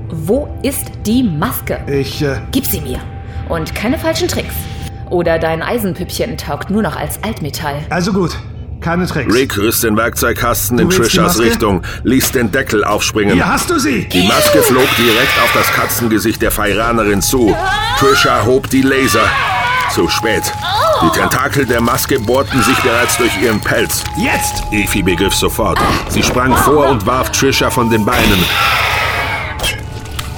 [0.10, 1.80] Wo ist die Maske?
[1.88, 3.00] Ich, äh, Gib sie mir.
[3.50, 4.56] Und keine falschen Tricks.
[5.10, 7.76] Oder dein Eisenpüppchen taugt nur noch als Altmetall.
[7.90, 8.38] Also gut,
[8.82, 9.34] keine Tricks.
[9.34, 11.40] Rick riss den Werkzeugkasten in Trishas?
[11.40, 13.34] Richtung, ließ den Deckel aufspringen.
[13.34, 14.08] Hier hast du sie!
[14.10, 17.56] Die Maske flog direkt auf das Katzengesicht der Feiranerin zu.
[18.00, 19.28] Trisha hob die Laser.
[19.94, 20.44] Zu spät.
[21.02, 24.04] Die Tentakel der Maske bohrten sich bereits durch ihren Pelz.
[24.18, 24.64] Jetzt!
[24.72, 25.80] Efi begriff sofort.
[26.10, 28.44] Sie sprang vor und warf Trisha von den Beinen.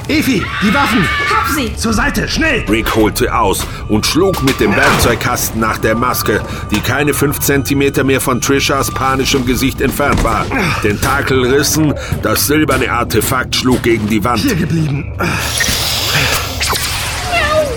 [0.09, 1.07] Efi, die Waffen!
[1.31, 1.75] Hab sie!
[1.75, 2.65] Zur Seite, schnell!
[2.67, 6.41] Rick holte aus und schlug mit dem Werkzeugkasten nach der Maske,
[6.71, 10.47] die keine fünf Zentimeter mehr von Trishas panischem Gesicht entfernt war.
[10.81, 11.93] Tentakel rissen,
[12.23, 14.39] das silberne Artefakt schlug gegen die Wand.
[14.39, 15.15] Hier geblieben.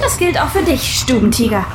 [0.00, 1.66] Das gilt auch für dich, Stubentiger.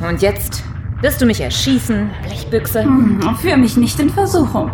[0.00, 0.64] Und jetzt
[1.02, 2.82] Wirst du mich erschießen, Blechbüchse?
[2.82, 4.72] Hm, führ mich nicht in Versuchung.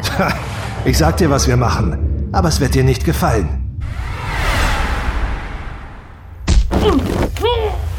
[0.84, 3.61] Ich sag dir, was wir machen, aber es wird dir nicht gefallen.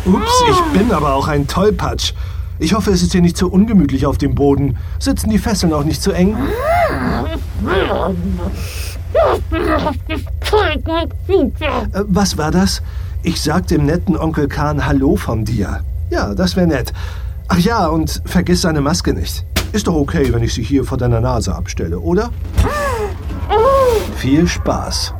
[0.05, 2.13] Ups, ich bin aber auch ein Tollpatsch.
[2.59, 4.77] Ich hoffe, es ist hier nicht zu ungemütlich auf dem Boden.
[4.99, 6.35] Sitzen die Fesseln auch nicht zu eng?
[11.93, 12.81] Äh, was war das?
[13.23, 15.81] Ich sagte dem netten Onkel Kahn Hallo von dir.
[16.09, 16.93] Ja, das wäre nett.
[17.47, 19.45] Ach ja, und vergiss seine Maske nicht.
[19.71, 22.29] Ist doch okay, wenn ich sie hier vor deiner Nase abstelle, oder?
[24.17, 25.13] Viel Spaß.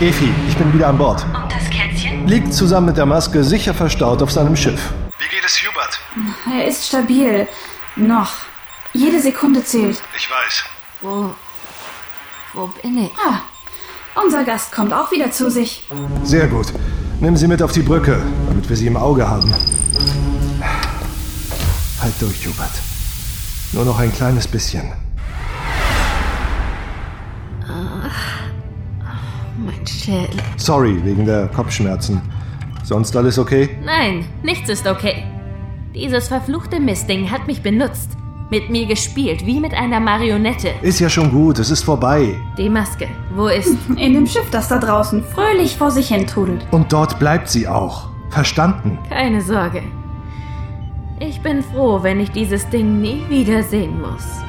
[0.00, 1.24] Efi, ich bin wieder an Bord.
[1.24, 2.26] Und das Kätzchen?
[2.26, 4.92] Liegt zusammen mit der Maske sicher verstaut auf seinem Schiff.
[5.18, 5.98] Wie geht es Hubert?
[6.54, 7.48] Er ist stabil.
[7.96, 8.30] Noch.
[8.92, 10.02] Jede Sekunde zählt.
[10.14, 10.64] Ich weiß.
[11.00, 11.34] Wo.
[12.52, 13.10] Wo bin ich?
[13.26, 13.40] Ah,
[14.22, 15.86] unser Gast kommt auch wieder zu sich.
[16.24, 16.66] Sehr gut.
[17.20, 19.50] Nimm sie mit auf die Brücke, damit wir sie im Auge haben.
[22.02, 22.72] Halt durch, Hubert.
[23.72, 24.92] Nur noch ein kleines bisschen.
[30.06, 30.40] Schädel.
[30.56, 32.22] Sorry wegen der Kopfschmerzen.
[32.84, 33.70] Sonst alles okay?
[33.84, 35.24] Nein, nichts ist okay.
[35.94, 38.10] Dieses verfluchte Mistding hat mich benutzt.
[38.48, 40.68] Mit mir gespielt, wie mit einer Marionette.
[40.82, 42.36] Ist ja schon gut, es ist vorbei.
[42.56, 43.76] Die Maske, wo ist.
[43.96, 46.64] In dem Schiff, das da draußen fröhlich vor sich hin trudelt.
[46.70, 48.08] Und dort bleibt sie auch.
[48.30, 48.98] Verstanden?
[49.08, 49.82] Keine Sorge.
[51.18, 54.45] Ich bin froh, wenn ich dieses Ding nie wiedersehen muss.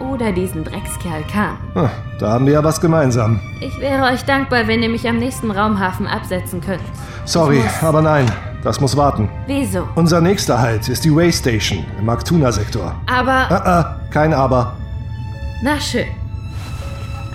[0.00, 1.56] Oder diesen Dreckskerl Kahn.
[1.74, 3.40] Ah, Da haben wir ja was gemeinsam.
[3.60, 6.80] Ich wäre euch dankbar, wenn ihr mich am nächsten Raumhafen absetzen könnt.
[7.26, 8.26] Sorry, aber nein,
[8.64, 9.28] das muss warten.
[9.46, 9.86] Wieso?
[9.94, 12.94] Unser nächster Halt ist die Way Station im Aktuna-Sektor.
[13.06, 13.50] Aber.
[13.50, 14.74] Ah, ah, kein Aber.
[15.62, 16.06] Na schön.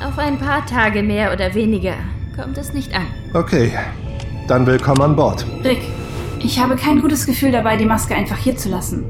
[0.06, 1.94] Auf ein paar Tage mehr oder weniger
[2.36, 3.06] kommt es nicht an.
[3.34, 3.72] Okay,
[4.48, 5.46] dann willkommen an Bord.
[5.64, 5.82] Rick,
[6.40, 9.06] ich habe kein gutes Gefühl dabei, die Maske einfach hier zu lassen.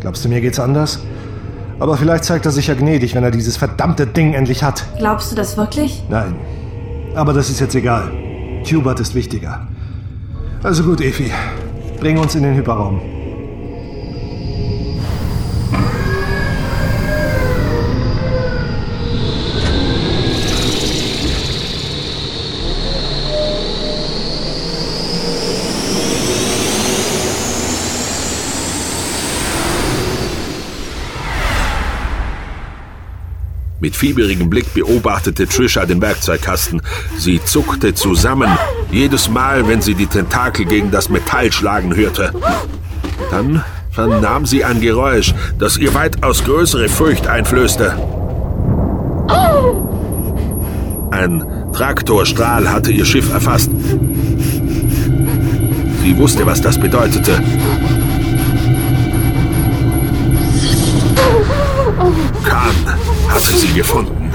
[0.00, 1.04] Glaubst du, mir geht's anders?
[1.84, 4.86] Aber vielleicht zeigt er sich ja gnädig, wenn er dieses verdammte Ding endlich hat.
[4.96, 6.02] Glaubst du das wirklich?
[6.08, 6.34] Nein.
[7.14, 8.10] Aber das ist jetzt egal.
[8.64, 9.68] Hubert ist wichtiger.
[10.62, 11.30] Also gut, Efi.
[12.00, 13.02] Bring uns in den Hyperraum.
[33.84, 36.80] Mit fieberigem Blick beobachtete Trisha den Werkzeugkasten.
[37.18, 38.50] Sie zuckte zusammen,
[38.90, 42.32] jedes Mal, wenn sie die Tentakel gegen das Metall schlagen hörte.
[43.30, 47.94] Dann vernahm sie ein Geräusch, das ihr weitaus größere Furcht einflößte.
[51.10, 53.70] Ein Traktorstrahl hatte ihr Schiff erfasst.
[56.02, 57.38] Sie wusste, was das bedeutete.
[62.44, 63.03] Khan
[63.44, 64.30] hatte sie gefunden.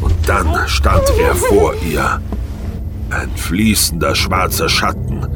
[0.00, 2.20] Und dann stand er vor ihr.
[3.10, 5.26] Ein fließender schwarzer Schatten,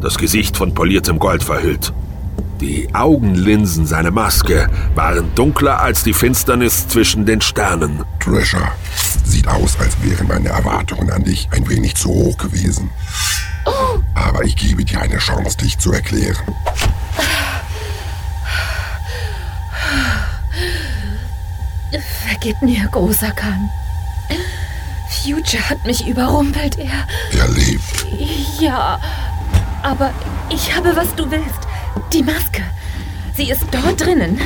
[0.00, 1.92] das Gesicht von poliertem Gold verhüllt.
[2.60, 8.02] Die Augenlinsen seiner Maske waren dunkler als die Finsternis zwischen den Sternen.
[8.18, 8.72] Treasure,
[9.24, 12.90] sieht aus, als wären meine Erwartungen an dich ein wenig zu hoch gewesen.
[14.14, 16.42] Aber ich gebe dir eine Chance, dich zu erklären.
[22.26, 23.70] Vergib mir, großer Khan.
[25.22, 27.06] Future hat mich überrumpelt, er.
[27.38, 28.06] Er lebt.
[28.58, 28.98] Ja,
[29.82, 30.12] aber
[30.50, 31.67] ich habe, was du willst.
[32.12, 32.62] Die Maske.
[33.34, 34.40] Sie ist dort drinnen.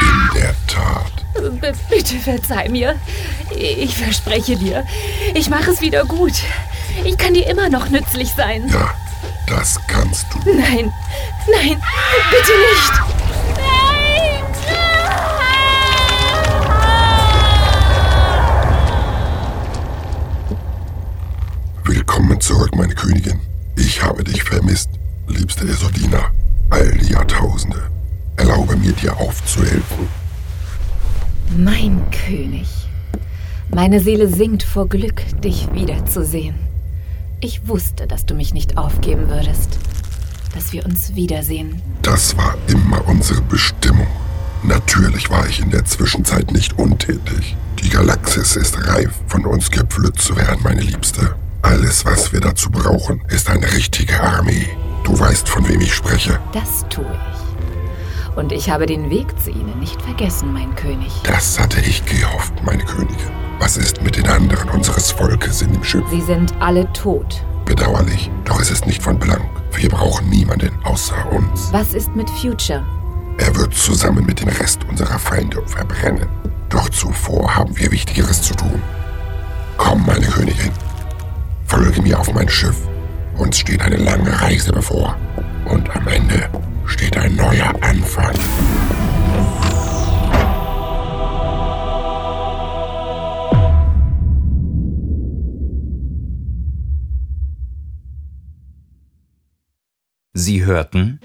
[0.00, 1.12] In der Tat.
[1.60, 2.96] B bitte verzeih mir.
[3.56, 4.84] Ich verspreche dir,
[5.34, 6.34] ich mache es wieder gut.
[7.04, 8.68] Ich kann dir immer noch nützlich sein.
[8.68, 8.94] Ja,
[9.46, 10.38] das kannst du.
[10.50, 10.92] Nein,
[11.50, 11.82] nein,
[12.30, 13.05] bitte nicht.
[22.46, 23.40] Zurück, meine Königin.
[23.76, 24.90] Ich habe dich vermisst,
[25.26, 26.30] liebste Esodina.
[26.70, 27.82] All die Jahrtausende.
[28.36, 30.08] Erlaube mir, dir aufzuhelfen.
[31.58, 32.68] Mein König.
[33.68, 36.54] Meine Seele singt vor Glück, dich wiederzusehen.
[37.40, 39.78] Ich wusste, dass du mich nicht aufgeben würdest.
[40.54, 41.82] Dass wir uns wiedersehen.
[42.02, 44.06] Das war immer unsere Bestimmung.
[44.62, 47.56] Natürlich war ich in der Zwischenzeit nicht untätig.
[47.82, 51.34] Die Galaxis ist reif, von uns gepflückt zu werden, meine Liebste.
[51.66, 54.68] Alles, was wir dazu brauchen, ist eine richtige Armee.
[55.02, 56.38] Du weißt, von wem ich spreche.
[56.52, 58.36] Das tue ich.
[58.36, 61.10] Und ich habe den Weg zu ihnen nicht vergessen, mein König.
[61.24, 63.32] Das hatte ich gehofft, meine Königin.
[63.58, 66.04] Was ist mit den anderen unseres Volkes in dem Schiff?
[66.08, 67.44] Sie sind alle tot.
[67.64, 69.50] Bedauerlich, doch es ist nicht von Belang.
[69.72, 71.72] Wir brauchen niemanden außer uns.
[71.72, 72.86] Was ist mit Future?
[73.38, 76.28] Er wird zusammen mit dem Rest unserer Feinde verbrennen.
[76.68, 78.80] Doch zuvor haben wir Wichtigeres zu tun.
[79.78, 80.70] Komm, meine Königin.
[81.66, 82.76] Folge mir auf mein Schiff.
[83.36, 85.16] Uns steht eine lange Reise bevor.
[85.66, 86.48] Und am Ende
[86.86, 88.34] steht ein neuer Anfang.
[100.38, 101.18] Sie hörten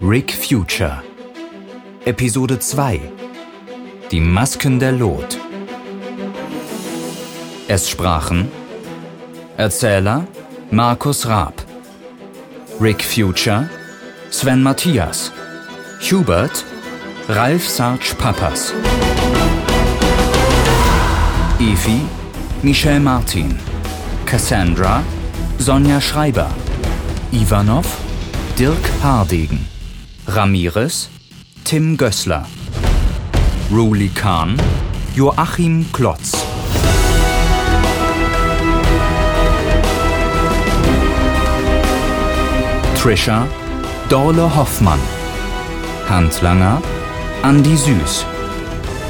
[0.00, 1.02] Rick Future
[2.04, 3.00] Episode 2
[4.12, 5.36] Die Masken der Lot
[7.66, 8.48] Es sprachen
[9.58, 10.24] Erzähler
[10.70, 11.54] Markus Raab.
[12.80, 13.68] Rick Future
[14.30, 15.32] Sven Matthias.
[16.00, 16.64] Hubert
[17.28, 18.72] Ralf Sarge Pappas.
[21.58, 22.02] Efi
[22.62, 23.58] Michelle Martin.
[24.26, 25.02] Cassandra
[25.58, 26.50] Sonja Schreiber.
[27.32, 27.86] Ivanov
[28.56, 29.66] Dirk Hardegen.
[30.28, 31.08] Ramirez
[31.64, 32.46] Tim Gößler
[33.72, 34.56] Ruli Kahn
[35.16, 36.37] Joachim Klotz
[42.98, 43.46] Trisha
[44.08, 44.98] Dorle Hoffmann
[46.08, 46.82] Handlanger
[47.42, 48.24] Andi Süß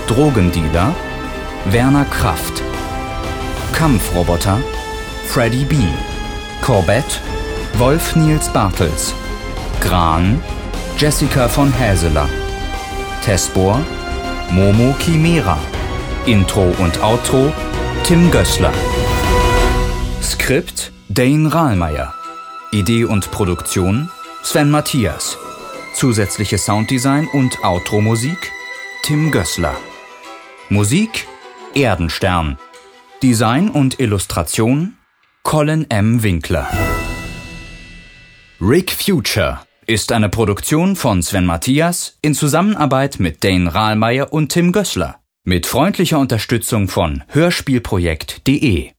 [0.07, 0.95] Drogendealer
[1.71, 2.63] Werner Kraft
[3.73, 4.59] Kampfroboter
[5.27, 5.77] Freddy B
[6.61, 7.23] Corbett
[7.79, 9.15] Wolf Nils Bartels
[9.81, 10.39] Gran
[10.99, 12.29] Jessica von Häseler
[13.25, 13.81] Tespor
[14.51, 15.57] Momo Chimera
[16.27, 17.51] Intro und Outro
[18.05, 18.73] Tim Gößler
[20.23, 22.18] Skript Dane Rahlmeier
[22.71, 24.11] Idee und Produktion
[24.43, 25.39] Sven Matthias.
[25.95, 28.53] Zusätzliche Sounddesign und Outro-Musik
[29.03, 29.75] Tim Gößler
[30.69, 31.27] Musik
[31.75, 32.59] Erdenstern.
[33.23, 34.99] Design und Illustration
[35.45, 36.23] Colin M.
[36.23, 36.69] Winkler.
[38.61, 44.73] Rick Future ist eine Produktion von Sven Matthias in Zusammenarbeit mit Dane Rahlmeier und Tim
[44.73, 48.91] Gößler mit freundlicher Unterstützung von Hörspielprojekt.de